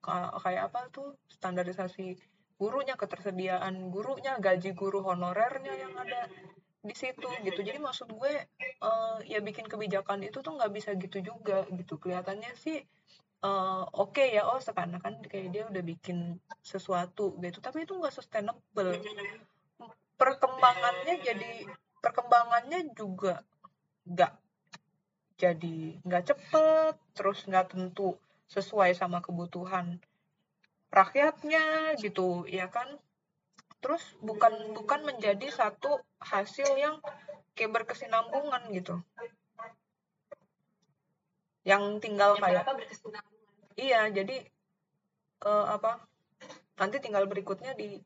[0.03, 2.19] ka- kayak apa tuh standarisasi
[2.61, 6.29] gurunya ketersediaan gurunya gaji guru honorernya yang ada
[6.81, 7.61] di situ gitu.
[7.61, 8.33] Jadi maksud gue
[8.81, 11.97] uh, ya bikin kebijakan itu tuh nggak bisa gitu juga gitu.
[12.01, 12.81] Kelihatannya sih
[13.45, 17.61] uh, oke okay ya oh sekarang kan kayak dia udah bikin sesuatu gitu.
[17.61, 18.97] Tapi itu nggak sustainable.
[20.17, 21.65] Perkembangannya jadi
[22.01, 23.45] perkembangannya juga
[24.09, 24.33] nggak
[25.37, 28.17] jadi nggak cepet terus nggak tentu
[28.49, 30.01] sesuai sama kebutuhan
[30.91, 32.99] rakyatnya gitu ya kan?
[33.81, 37.01] Terus bukan bukan menjadi satu hasil yang
[37.55, 38.99] kayak berkesinambungan gitu.
[41.65, 42.65] Yang tinggal yang kayak
[43.79, 44.45] iya jadi
[45.47, 46.03] uh, apa
[46.77, 47.97] nanti tinggal berikutnya di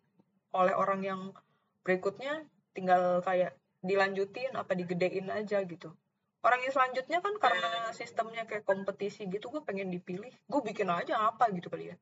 [0.55, 1.21] oleh orang yang
[1.83, 5.93] berikutnya tinggal kayak dilanjutin apa digedein aja gitu.
[6.45, 10.29] Orang yang selanjutnya kan karena sistemnya kayak kompetisi gitu gue pengen dipilih.
[10.45, 11.97] Gue bikin aja apa gitu kali ya.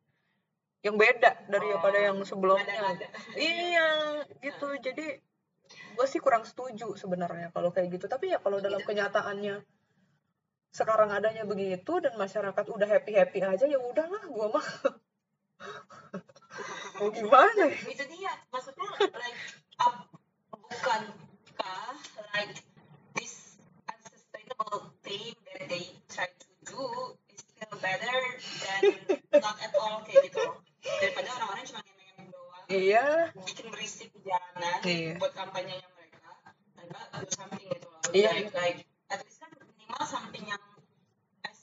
[0.84, 2.76] Yang beda daripada oh, yang sebelumnya.
[2.76, 3.08] ada, ada.
[3.40, 3.88] iya
[4.44, 4.68] gitu.
[4.84, 5.16] Jadi
[5.96, 8.12] gue sih kurang setuju sebenarnya kalau kayak gitu.
[8.12, 9.64] Tapi ya kalau dalam kenyataannya
[10.76, 14.68] sekarang adanya begitu dan masyarakat udah happy happy aja ya udahlah gue mah.
[17.00, 18.34] Mau gimana itu dia.
[18.52, 19.40] Maksudnya like
[19.80, 20.04] uh,
[21.54, 21.94] bukankah
[22.34, 22.58] like
[23.14, 26.82] this unsustainable thing that they try to do
[27.30, 28.18] is still better
[28.66, 28.82] than
[29.42, 30.46] not at all kayak gitu
[30.82, 33.06] daripada orang-orang cuma ngemeng-ngemeng doang iya
[33.46, 35.14] bikin berisik di jalanan iya.
[35.22, 36.30] buat kampanyenya mereka
[36.74, 38.30] tanpa do something gitu loh iya.
[38.34, 38.80] like, like
[39.14, 40.64] at least kan minimal something yang
[41.46, 41.60] as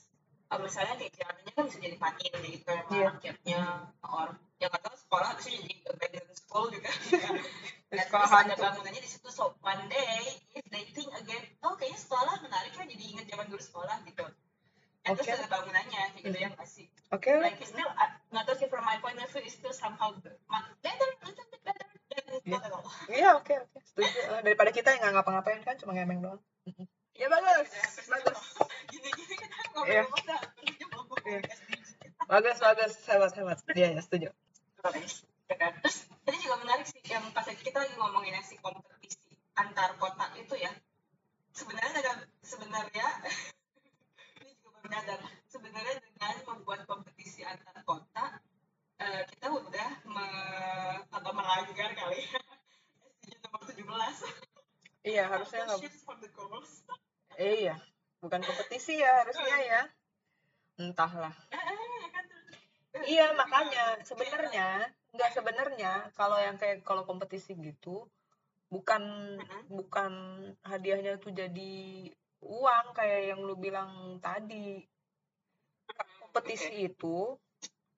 [0.55, 3.07] uh, misalnya kayak jalanannya kan bisa jadi patin gitu kan iya.
[3.11, 3.61] rakyatnya
[4.07, 6.91] orang yang kata sekolah bisa jadi abandoned school juga
[8.11, 12.39] sekolah ada bangunannya di situ so one day if they think again oh kayaknya sekolah
[12.43, 14.27] menarik kan jadi inget zaman dulu sekolah gitu
[15.01, 15.33] And okay.
[15.33, 17.33] terus ada bangunannya kayak gitu yang pasti Oke.
[17.33, 17.41] Okay.
[17.41, 20.13] Like it's still uh, nggak tahu sih from my point of view it's still somehow
[20.85, 21.99] better, little bit better than
[22.47, 22.63] yeah.
[23.11, 24.19] Iya oke oke setuju.
[24.31, 26.39] Uh, daripada kita yang nggak ngapa-ngapain kan cuma ngemeng doang.
[27.19, 27.67] Ya bagus
[28.07, 28.39] bagus.
[28.95, 29.57] Gini-gini kita
[29.91, 30.05] Iya.
[30.07, 31.41] ngomong Iya.
[32.31, 33.59] Bagus bagus hebat hebat.
[33.75, 34.29] Iya ya setuju.
[34.79, 39.19] Terus tadi juga menarik sih yang pas kita lagi ngomongin si kompetisi
[39.59, 40.71] antar kota itu ya.
[41.51, 43.07] Sebenarnya sebenarnya
[44.39, 45.21] ini juga baru nyadar
[45.51, 48.39] sebenarnya dengan membuat kompetisi antar kota
[49.03, 50.27] uh, kita udah me,
[51.11, 52.41] atau melanggar kali ya
[53.21, 55.81] SDG nomor 17 iya harusnya nggak
[57.41, 57.77] eh, iya
[58.91, 59.83] kompetisi ya harusnya ya
[60.83, 61.35] entahlah
[63.15, 68.11] iya makanya sebenarnya nggak sebenarnya kalau yang kayak kalau kompetisi gitu
[68.71, 69.03] bukan
[69.71, 70.13] bukan
[70.67, 72.11] hadiahnya tuh jadi
[72.43, 74.83] uang kayak yang lu bilang tadi
[76.23, 76.91] kompetisi okay.
[76.91, 77.39] itu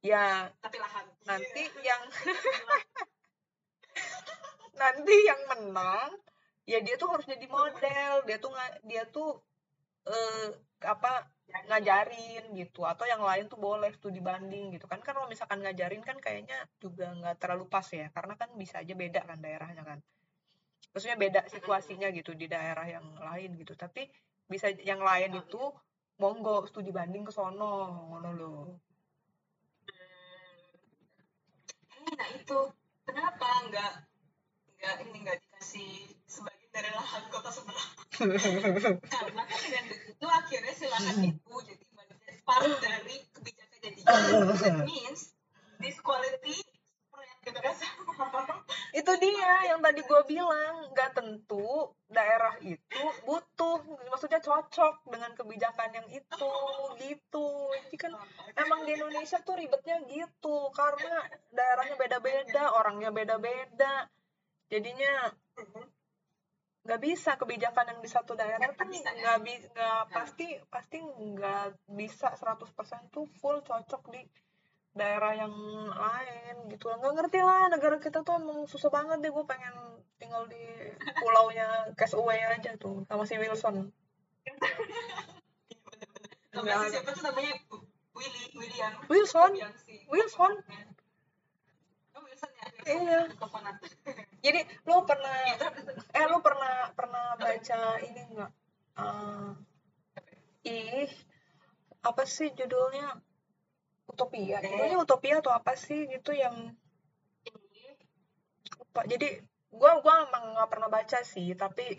[0.05, 1.07] ya Tapi lahan.
[1.25, 1.85] nanti yeah.
[1.93, 2.03] yang
[4.83, 6.11] nanti yang menang
[6.69, 8.53] ya dia tuh harus jadi model dia tuh
[8.89, 9.41] dia tuh
[10.09, 10.49] eh,
[10.85, 11.27] apa
[11.69, 14.89] ngajarin gitu atau yang lain tuh boleh tuh dibanding gitu.
[14.89, 18.95] Kan kalau misalkan ngajarin kan kayaknya juga nggak terlalu pas ya karena kan bisa aja
[18.97, 19.99] beda kan daerahnya kan.
[20.93, 23.77] Maksudnya beda situasinya gitu di daerah yang lain gitu.
[23.77, 24.09] Tapi
[24.49, 25.63] bisa yang lain itu
[26.21, 28.55] monggo studi banding ke sono ngono lo
[31.99, 32.13] hmm.
[32.15, 32.59] nah itu
[33.09, 33.93] kenapa nggak
[34.79, 35.91] nggak ini nggak dikasih
[36.27, 37.87] sebagian dari lahan kota sebelah?
[39.15, 39.42] Karena kan
[40.53, 44.01] akhirnya si lahan itu jadi bagian part dari kebijakan jadi
[44.61, 45.33] that means
[45.81, 46.61] this quality
[47.43, 47.75] gitu kan
[48.93, 53.83] itu dia yang tadi gue bilang nggak tentu daerah itu butuh
[54.13, 56.53] maksudnya cocok dengan kebijakan yang itu
[57.03, 57.49] gitu.
[57.89, 58.13] Jadi kan
[58.55, 64.07] emang di Indonesia tuh ribetnya gitu karena daerahnya beda-beda orangnya beda-beda.
[64.71, 65.35] Jadinya
[66.83, 72.35] nggak bisa kebijakan yang di satu daerah tuh nggak bisa nggak pasti pasti nggak bisa
[72.35, 74.23] 100% tuh full cocok di
[74.93, 75.55] daerah yang
[75.89, 79.73] lain gitu nggak ngerti lah negara kita tuh emang susah banget deh gue pengen
[80.19, 80.61] tinggal di
[81.23, 83.91] pulaunya Castaway aja tuh sama si Wilson.
[86.53, 87.59] Nama siapa tuh namanya?
[88.13, 88.93] Willy William.
[89.09, 89.51] Wilson?
[89.57, 89.73] Wilson
[90.05, 90.53] oh, Wilson?
[90.69, 90.92] Ya
[92.87, 93.21] iya.
[94.43, 95.37] Jadi lo pernah
[96.13, 98.51] eh lo pernah pernah baca ini enggak
[98.99, 99.55] uh,
[100.67, 101.11] ih
[102.03, 103.19] apa sih judulnya?
[104.11, 104.59] Utopia.
[104.61, 106.75] Ini utopia atau apa sih gitu yang
[108.77, 109.07] lupa.
[109.07, 109.41] Jadi
[109.73, 111.97] gue gua emang nggak pernah baca sih tapi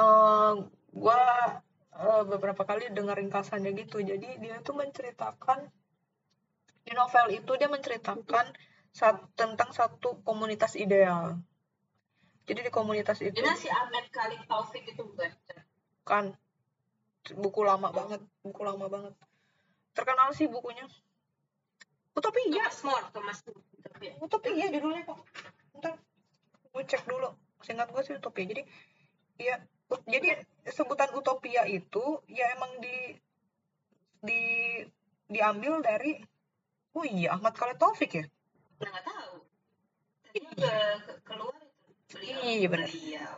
[0.00, 0.52] uh, eh,
[0.96, 1.22] gue
[1.92, 4.00] uh, beberapa kali dengar ringkasannya gitu.
[4.00, 5.68] Jadi dia tuh menceritakan
[6.82, 8.46] di novel itu dia menceritakan
[9.36, 11.40] tentang satu komunitas ideal.
[12.44, 15.30] Jadi di komunitas itu Ini si Ahmed Khalid Taufik itu bukan?
[16.02, 16.34] kan
[17.38, 19.14] buku lama banget buku lama banget.
[19.94, 20.82] Terkenal sih bukunya.
[22.12, 23.62] Utopia Thomas More, Thomas More.
[23.80, 25.22] Tapi Utopia judulnya kok.
[25.78, 25.94] Ntar
[26.72, 27.30] gue cek dulu
[27.62, 28.44] singkat gue sih Utopia.
[28.50, 28.62] Jadi
[29.38, 29.56] ya
[30.10, 33.16] jadi sebutan Utopia itu ya emang di
[34.22, 34.42] di
[35.30, 36.18] diambil dari
[36.98, 38.24] oh iya Ahmad Khalid Taufik ya
[38.82, 39.34] Nah, nggak tahu.
[40.24, 40.72] Tadi ke
[41.22, 41.90] keluar itu.
[42.12, 42.38] Beliau.
[42.42, 42.88] Iya, benar.
[42.90, 43.34] Beliau.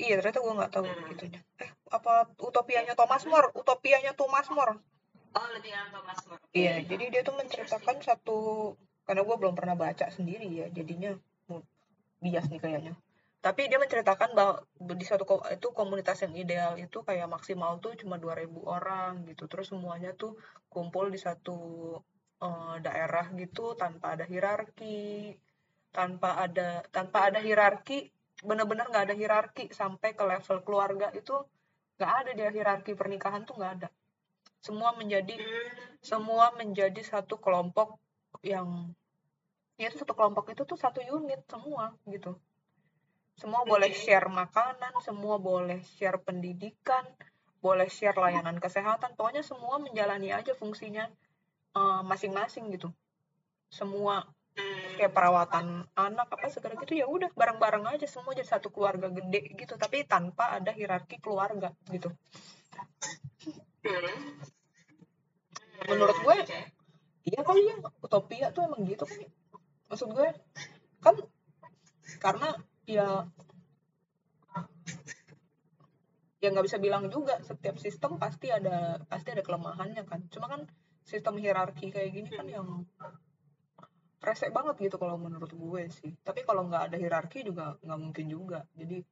[0.00, 1.08] iya ternyata gue nggak tahu Hmm.
[1.12, 4.80] gitunya eh apa Utopianya Thomas More Utopianya Thomas More
[5.36, 6.40] Oh, lebih Thomas More.
[6.56, 8.38] Iya, jadi dia tuh menceritakan satu
[9.04, 11.14] karena gue belum pernah baca sendiri ya, jadinya
[12.18, 12.94] bias nih kayaknya.
[13.40, 17.92] Tapi dia menceritakan bahwa di satu ko- itu komunitas yang ideal itu kayak maksimal tuh
[18.00, 19.46] cuma 2000 orang gitu.
[19.52, 20.32] Terus semuanya tuh
[20.72, 21.56] kumpul di satu
[22.40, 25.36] eh, daerah gitu tanpa ada hierarki,
[25.92, 28.08] tanpa ada tanpa ada hierarki,
[28.42, 31.36] bener-bener nggak ada hierarki sampai ke level keluarga itu
[32.00, 33.88] nggak ada dia hierarki pernikahan tuh nggak ada.
[34.60, 35.36] Semua menjadi
[36.00, 38.00] semua menjadi satu kelompok
[38.40, 38.92] yang
[39.76, 42.36] ya itu satu kelompok itu tuh satu unit semua gitu.
[43.36, 47.04] Semua boleh share makanan semua boleh share pendidikan
[47.60, 51.04] boleh share layanan kesehatan pokoknya semua menjalani aja fungsinya
[51.76, 52.88] eh, masing-masing gitu
[53.70, 54.98] semua Hmm.
[54.98, 59.54] kayak perawatan anak apa segala gitu ya udah bareng-bareng aja semua jadi satu keluarga gede
[59.54, 62.10] gitu tapi tanpa ada hierarki keluarga gitu
[63.80, 64.36] Hmm.
[65.88, 66.60] Menurut gue, Oke.
[67.24, 69.24] iya kali ya utopia tuh emang gitu kan
[69.88, 70.28] maksud gue
[71.00, 71.16] kan
[72.20, 72.48] karena
[72.84, 73.24] ya
[76.40, 80.68] ya nggak bisa bilang juga setiap sistem pasti ada pasti ada kelemahannya kan cuma kan
[81.10, 82.86] sistem hierarki kayak gini kan yang
[84.22, 86.14] rese banget gitu kalau menurut gue sih.
[86.22, 88.62] Tapi kalau nggak ada hierarki juga nggak mungkin juga.
[88.78, 89.02] Jadi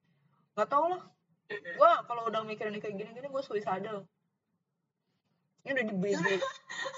[0.55, 1.03] nggak tau lah.
[1.51, 4.07] Gue kalau udah mikirin kayak gini-gini gue suicidal.
[5.66, 6.34] Ini udah di, di,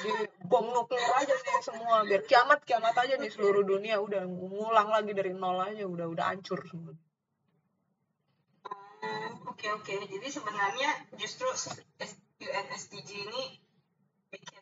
[0.05, 0.11] di,
[0.46, 2.05] bom nuklir aja nih semua.
[2.05, 4.03] Biar kiamat kiamat aja nih seluruh dunia.
[4.03, 5.86] Udah ngulang lagi dari nol aja.
[5.88, 6.92] Udah udah hancur semua.
[9.01, 11.80] Hmm, Oke oke, jadi sebenarnya justru S-
[12.40, 13.42] UN SDG ini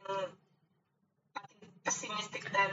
[0.09, 2.73] makin pesimistik dan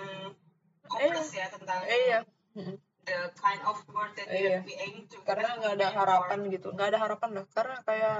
[0.88, 2.19] hopeless ya tentang eh, iya
[2.55, 2.77] Mm-mm.
[3.03, 4.57] the kind of world that we- Iya.
[4.63, 5.19] we aim to.
[5.21, 8.19] karena nggak ada harapan gitu nggak ada harapan lah karena kayak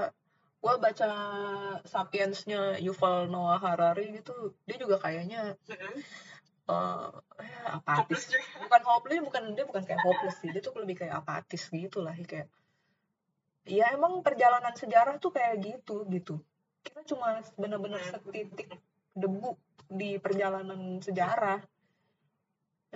[0.56, 1.10] gue baca
[1.84, 5.94] sapiensnya Yuval Noah Harari gitu dia juga kayaknya Mhm.
[6.66, 7.08] eh
[7.40, 8.46] ya, Hopeless apatis juga.
[8.60, 12.12] bukan hopeless bukan dia bukan kayak hopeless sih dia tuh lebih kayak apatis gitu lah
[12.18, 12.50] kayak
[13.64, 16.42] ya emang perjalanan sejarah tuh kayak gitu gitu
[16.82, 18.70] kita cuma bener-bener setitik
[19.16, 19.56] debu
[19.88, 21.64] di perjalanan sejarah.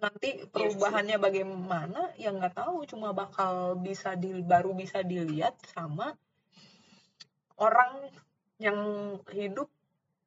[0.00, 2.84] Nanti perubahannya bagaimana yang nggak tahu.
[2.86, 6.14] Cuma bakal bisa di baru bisa dilihat sama
[7.60, 8.08] orang
[8.60, 8.78] yang
[9.32, 9.68] hidup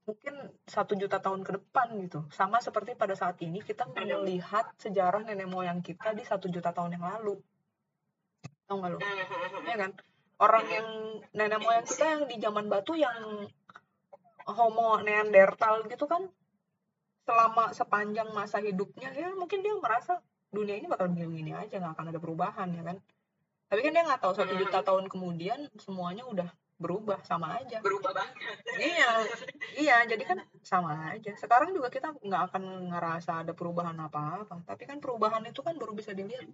[0.03, 0.35] mungkin
[0.67, 2.27] satu juta tahun ke depan gitu.
[2.35, 6.99] Sama seperti pada saat ini kita melihat sejarah nenek moyang kita di satu juta tahun
[6.99, 7.39] yang lalu.
[8.67, 9.63] Tahu nggak lo Mhm.
[9.69, 9.91] ya kan?
[10.43, 10.87] Orang yang
[11.31, 13.47] nenek moyang kita yang di zaman batu yang
[14.47, 16.27] homo neandertal gitu kan
[17.23, 20.19] selama sepanjang masa hidupnya ya mungkin dia merasa
[20.51, 22.97] dunia ini bakal begini aja nggak akan ada perubahan ya kan?
[23.71, 26.45] Tapi kan dia nggak tahu satu juta tahun kemudian semuanya udah
[26.77, 27.79] berubah sama aja.
[27.81, 28.59] Berubah banget.
[28.77, 29.09] iya
[29.79, 31.33] iya jadi kan sama aja.
[31.39, 35.95] Sekarang juga kita nggak akan ngerasa ada perubahan apa-apa tapi kan perubahan itu kan baru
[35.95, 36.45] bisa dilihat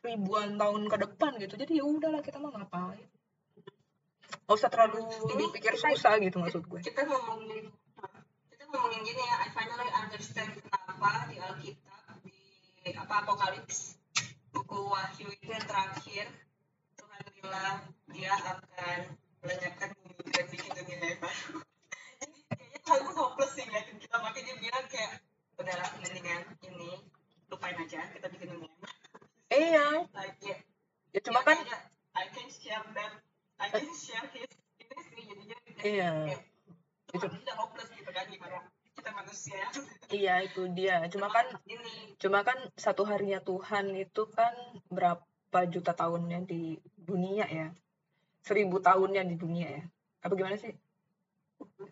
[0.00, 1.54] ribuan tahun ke depan gitu.
[1.54, 3.19] Jadi ya udahlah kita mau ngapain
[4.50, 4.98] nggak usah terlalu
[5.30, 7.70] Ini pikir kita- susah gitu maksud gue Kita ngomongin
[8.50, 12.18] kita ngomongin gini ya, I finally understand kenapa di Alkitab
[12.82, 13.94] di apa Apokalips
[14.50, 16.26] buku Wahyu itu yang terakhir
[16.98, 17.78] Tuhan bilang
[18.10, 21.62] dia akan melenyapkan bumi dan bikin dunia yang baru.
[22.18, 25.12] Jadi kayaknya Tuhan tuh hopeless sih ngeliatin kita makanya dia bilang kayak
[25.54, 26.90] udahlah mendingan ini
[27.46, 28.98] lupain aja kita bikin dunia yang baru.
[29.54, 30.56] iya Like, ya,
[31.14, 31.58] ya cuma ya kan
[32.18, 33.14] I can share that
[33.60, 34.48] I can share his
[34.80, 36.10] ini sih jadinya Iya.
[37.12, 37.26] Itu.
[37.28, 38.58] Hopeless gitu kan gimana?
[38.96, 39.60] Kita manusia.
[40.08, 41.04] Iya itu dia.
[41.12, 44.52] Cuma kan ini cuma kan satu harinya Tuhan itu kan
[44.88, 47.68] berapa juta tahunnya di dunia ya?
[48.40, 49.84] Seribu tahunnya di dunia ya?
[50.24, 50.72] Apa gimana sih?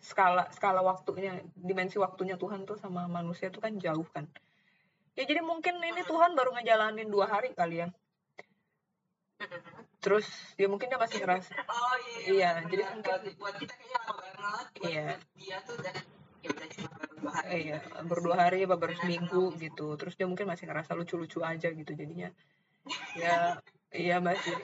[0.01, 4.25] Skala skala waktunya dimensi waktunya Tuhan tuh sama manusia tuh kan jauh kan?
[5.19, 7.91] Ya jadi mungkin ini Tuhan baru ngejalanin dua hari kali ya
[10.09, 10.25] terus
[10.57, 12.71] ya mungkin dia masih ngerasa oh iya Iya, benar.
[12.73, 14.39] jadi mungkin- buat, kita kayaknya lama banget.
[14.41, 15.07] Buat, Iya.
[15.37, 15.95] dia tuh udah
[16.39, 19.87] ya udah cuma baru dua hari eh, ya berdua hari apa baru seminggu gitu.
[20.01, 22.33] Terus dia mungkin masih ngerasa lucu-lucu aja gitu jadinya.
[23.21, 23.61] Ya
[23.93, 24.57] iya masih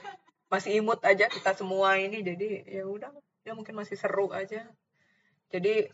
[0.49, 2.25] masih imut aja kita semua ini.
[2.25, 3.13] Jadi ya udah
[3.45, 4.65] ya mungkin masih seru aja.
[5.53, 5.93] Jadi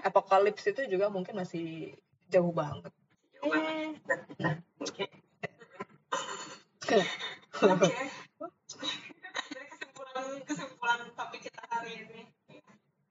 [0.00, 1.92] apokalips itu juga mungkin masih
[2.32, 2.88] jauh banget.
[3.36, 4.00] Jauh banget.
[4.80, 5.04] Oke.
[7.58, 7.92] Oke.
[10.88, 12.22] Kesimpulan kesimpulan topik kita hari ini.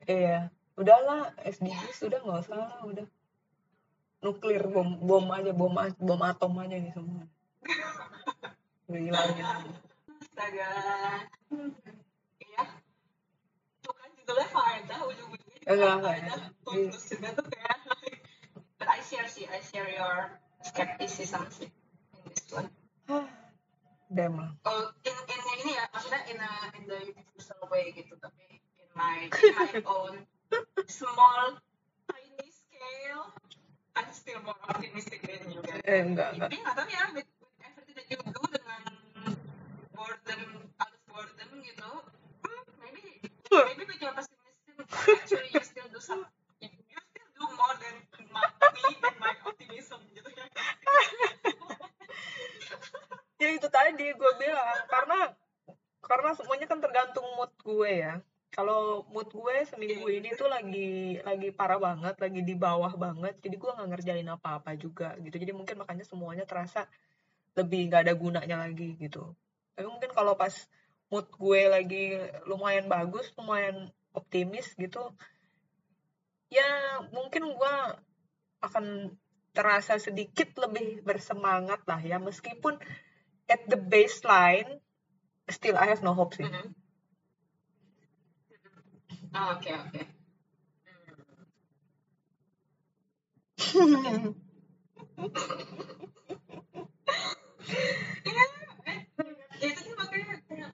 [0.09, 3.05] iya udahlah SDGs sudah nggak usah lah udah
[4.25, 7.21] nuklir bom bom aja bom bom atom aja nih semua
[8.89, 9.77] udah hilangin aja.
[10.17, 10.69] Astaga.
[12.41, 12.63] Iya.
[13.85, 16.37] Tuh kan judulnya faedah ujung-ujungnya juga Enggak, faedah.
[16.97, 17.77] juga tuh kayak.
[18.81, 20.33] But I share sih, I share your
[20.65, 22.73] skepticism sih in this one.
[24.07, 28.15] Damn lah Oh, in in ini ya, maksudnya in a in the universal way gitu,
[28.19, 30.23] tapi in my in my own
[30.87, 31.59] small
[32.07, 33.27] tiny scale,
[33.93, 35.83] I'm still more optimistic than you guys.
[35.83, 38.81] eh enggak enggak Tapi nggak tahu ya, with, with everything that you do dengan
[39.91, 40.41] boredom,
[40.79, 41.89] out of boredom gitu,
[42.47, 43.03] hmm, maybe
[43.51, 44.87] maybe with your pessimism,
[45.19, 46.23] actually you still do some,
[46.63, 47.95] you, still do more than
[48.31, 50.45] my, me and my optimism gitu ya.
[53.37, 55.19] ya itu tadi gue bilang karena
[56.01, 58.15] karena semuanya kan tergantung mood gue ya.
[58.47, 63.55] Kalau mood gue seminggu ini tuh lagi lagi parah banget lagi di bawah banget jadi
[63.59, 65.35] gue nggak ngerjain apa-apa juga gitu.
[65.37, 66.89] Jadi mungkin makanya semuanya terasa
[67.53, 69.35] lebih nggak ada gunanya lagi gitu.
[69.75, 70.53] Tapi mungkin kalau pas
[71.13, 72.17] mood gue lagi
[72.49, 75.13] lumayan bagus lumayan optimis gitu
[76.47, 76.67] ya
[77.13, 77.73] mungkin gue
[78.63, 79.13] akan
[79.51, 82.17] terasa sedikit lebih bersemangat lah ya.
[82.21, 82.77] Meskipun
[83.49, 84.79] at the baseline
[85.49, 86.43] still I have no hope sih.
[86.45, 86.75] Mhm.
[89.35, 90.01] Oh, Oke oke.
[93.57, 94.33] Hmm.
[98.27, 98.43] Iya,
[98.87, 98.99] eh,
[99.61, 100.71] ya itu sih makanya kayak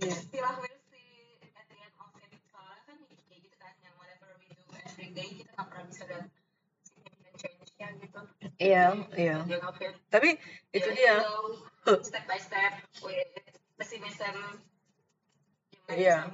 [0.00, 0.14] Iya.
[0.16, 4.28] istilah will see at the end of it soalnya kan kayak gitu kan yang whatever
[4.40, 6.29] we do every day kita nggak pernah bisa lihat
[7.88, 8.20] gitu.
[8.60, 8.84] Iya,
[9.16, 9.36] iya.
[9.48, 9.58] Ya?
[10.12, 10.36] Tapi
[10.76, 11.24] itu dia.
[12.04, 12.72] step by step
[13.80, 14.36] pessimism.
[15.88, 16.28] Iya.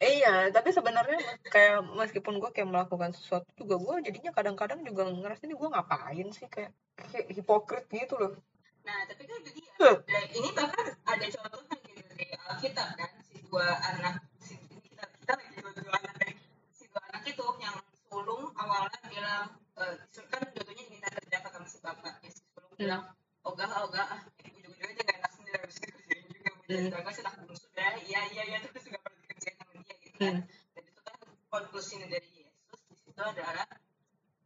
[0.00, 1.20] Iya, tapi sebenarnya
[1.52, 6.28] kayak meskipun gue kayak melakukan sesuatu juga gue jadinya kadang-kadang juga ngerasa ini gue ngapain
[6.32, 6.72] sih kayak,
[7.12, 8.32] kayak hipokrit gitu loh.
[8.80, 9.72] Nah, tapi kan itu dia.
[9.76, 9.96] Huh.
[10.08, 14.56] Ini bahkan ada contohnya gitu di Alkitab kan, si dua anak, si
[14.88, 16.34] kita kita lagi dua, dua anak dari
[16.72, 17.76] si dua anak itu yang
[18.08, 19.94] sulung awalnya bilang, eh,
[20.30, 22.80] kan dua-duanya diminta kerja sama si bapak, ya si sulung Hmm.
[22.80, 23.02] bilang,
[23.44, 26.86] ogah ogah, ah, ujung-ujungnya dia gak enak sendiri harus dikerjain juga, Hmm.
[26.92, 27.12] hmm.
[27.16, 30.34] si anak bungsu dah, iya iya iya terus juga perlu dikerjain sama dia gitu kan.
[30.36, 30.40] Hmm.
[30.76, 31.16] Dan itu kan
[31.50, 33.66] konklusinya dari Yesus di situ adalah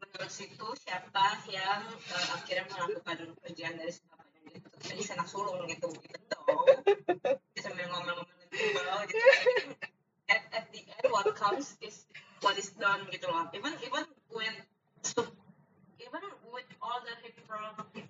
[0.00, 5.26] menurut situ siapa yang eh, akhirnya melakukan pekerjaan dari si bapaknya gitu jadi si anak
[5.26, 6.62] sulung gitu gitu dong
[7.50, 9.18] dia sambil ngomel-ngomel gitu
[10.30, 12.06] at, at the end what comes is
[12.46, 14.54] what is done gitu loh even even with
[15.04, 15.36] sup-
[16.00, 17.60] even with all the hypro,
[17.94, 18.08] hip,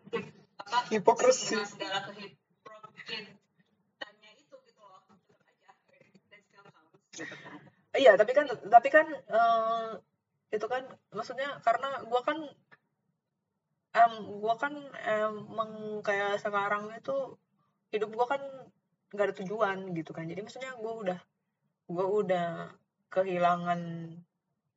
[0.65, 1.57] apa Hipokrisi.
[1.59, 7.59] kehipokritannya itu gitu loh tetap aja that still counts gitu kan.
[7.95, 9.07] Iya, tapi kan tapi kan
[9.39, 9.91] eh,
[10.51, 10.83] itu kan
[11.15, 12.39] maksudnya karena gue kan
[13.95, 14.75] em gue kan
[15.07, 17.39] emang kayak sekarang itu
[17.95, 18.43] hidup gue kan
[19.15, 20.27] nggak ada tujuan gitu kan.
[20.27, 21.19] Jadi maksudnya gue udah
[21.87, 22.75] gue udah
[23.15, 23.81] kehilangan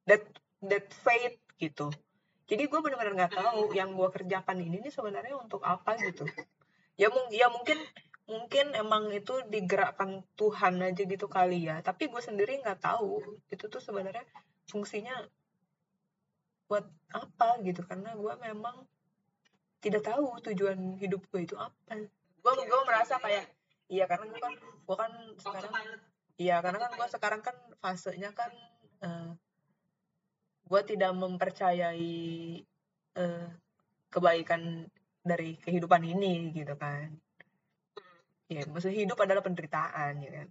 [0.05, 0.21] that
[0.61, 1.89] that faith gitu
[2.47, 6.23] jadi gue benar-benar nggak tahu yang gue kerjakan ini nih sebenarnya untuk apa gitu.
[6.95, 7.75] Ya mung ya mungkin
[8.23, 11.83] mungkin emang itu digerakkan Tuhan aja gitu kali ya.
[11.83, 13.19] Tapi gue sendiri nggak tahu
[13.51, 14.23] itu tuh sebenarnya
[14.71, 15.27] fungsinya
[16.71, 17.83] buat apa gitu.
[17.83, 18.87] Karena gue memang
[19.83, 21.99] tidak tahu tujuan hidup gue itu apa.
[22.39, 23.43] Gue gue merasa kayak
[23.91, 25.71] iya karena gue kan gue kan sekarang
[26.39, 28.51] iya karena kan gue sekarang kan fasenya kan
[29.03, 29.31] eh,
[30.67, 32.15] gue tidak mempercayai
[33.15, 33.47] eh,
[34.11, 34.83] kebaikan
[35.23, 37.07] dari kehidupan ini gitu kan.
[38.47, 40.47] Ya maksud hidup adalah penderitaan ya kan.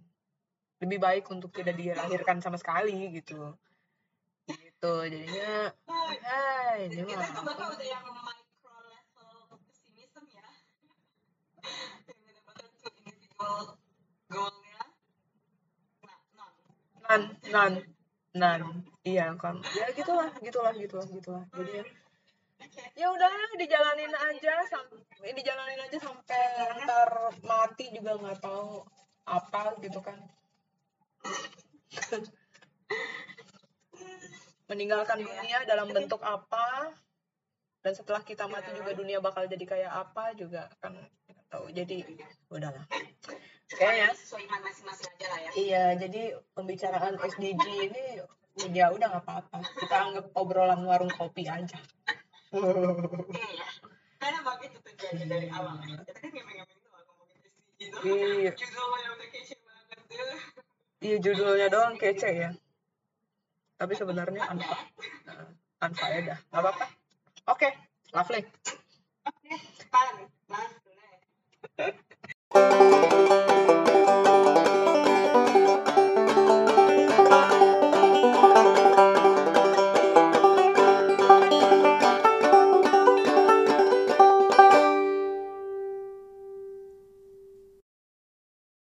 [0.81, 3.53] Lebih baik untuk tidak dilahirkan sama sekali gitu.
[4.45, 10.45] Gitu jadinya hai ini kita itu mah bakal udah yang micro level pesimism ya.
[12.05, 13.57] Yang benar-benar tuh individual
[14.29, 14.81] goalnya.
[16.05, 16.53] Nah non
[17.09, 17.21] nan
[17.53, 17.73] nan
[18.37, 18.61] nan
[19.07, 19.55] iya kan.
[19.71, 21.43] Ya gitulah gitulah gitulah gitulah.
[21.55, 21.83] Jadi ya
[22.97, 26.43] ya udah dijalanin aja sampai dijalanin aja sampai
[26.83, 27.09] ntar
[27.45, 28.83] mati juga nggak tahu
[29.23, 30.17] apa gitu kan.
[34.67, 36.91] Meninggalkan dunia dalam bentuk apa
[37.85, 40.97] dan setelah kita mati juga dunia bakal jadi kayak apa juga kan
[41.47, 41.71] tahu.
[41.71, 42.03] Jadi
[42.51, 42.83] udahlah
[43.67, 45.51] kayaknya sesuai iman masing-masing aja lah ya.
[45.55, 46.21] Iya jadi
[46.55, 48.05] pembicaraan SDG ini
[48.73, 49.57] ya udah nggak apa-apa.
[49.77, 51.77] Kita anggap obrolan warung kopi aja.
[52.51, 53.67] Iya
[54.17, 55.77] karena emang itu terjadi dari awal.
[55.77, 57.39] Kita kan ngemeng-ngemeng tuh ngomongin
[57.77, 57.97] gitu.
[58.03, 58.51] Iya.
[58.57, 59.29] judulnya banget
[60.97, 62.49] iya judulnya doang kece ya.
[63.77, 64.51] Tapi sebenarnya ya?
[64.51, 64.77] anfa.
[65.85, 66.39] Anfa ya dah.
[66.49, 66.85] Nggak apa-apa.
[67.47, 67.71] Oke okay.
[68.11, 69.59] lovely oke okay.
[69.87, 70.15] fun
[70.51, 72.03] lovely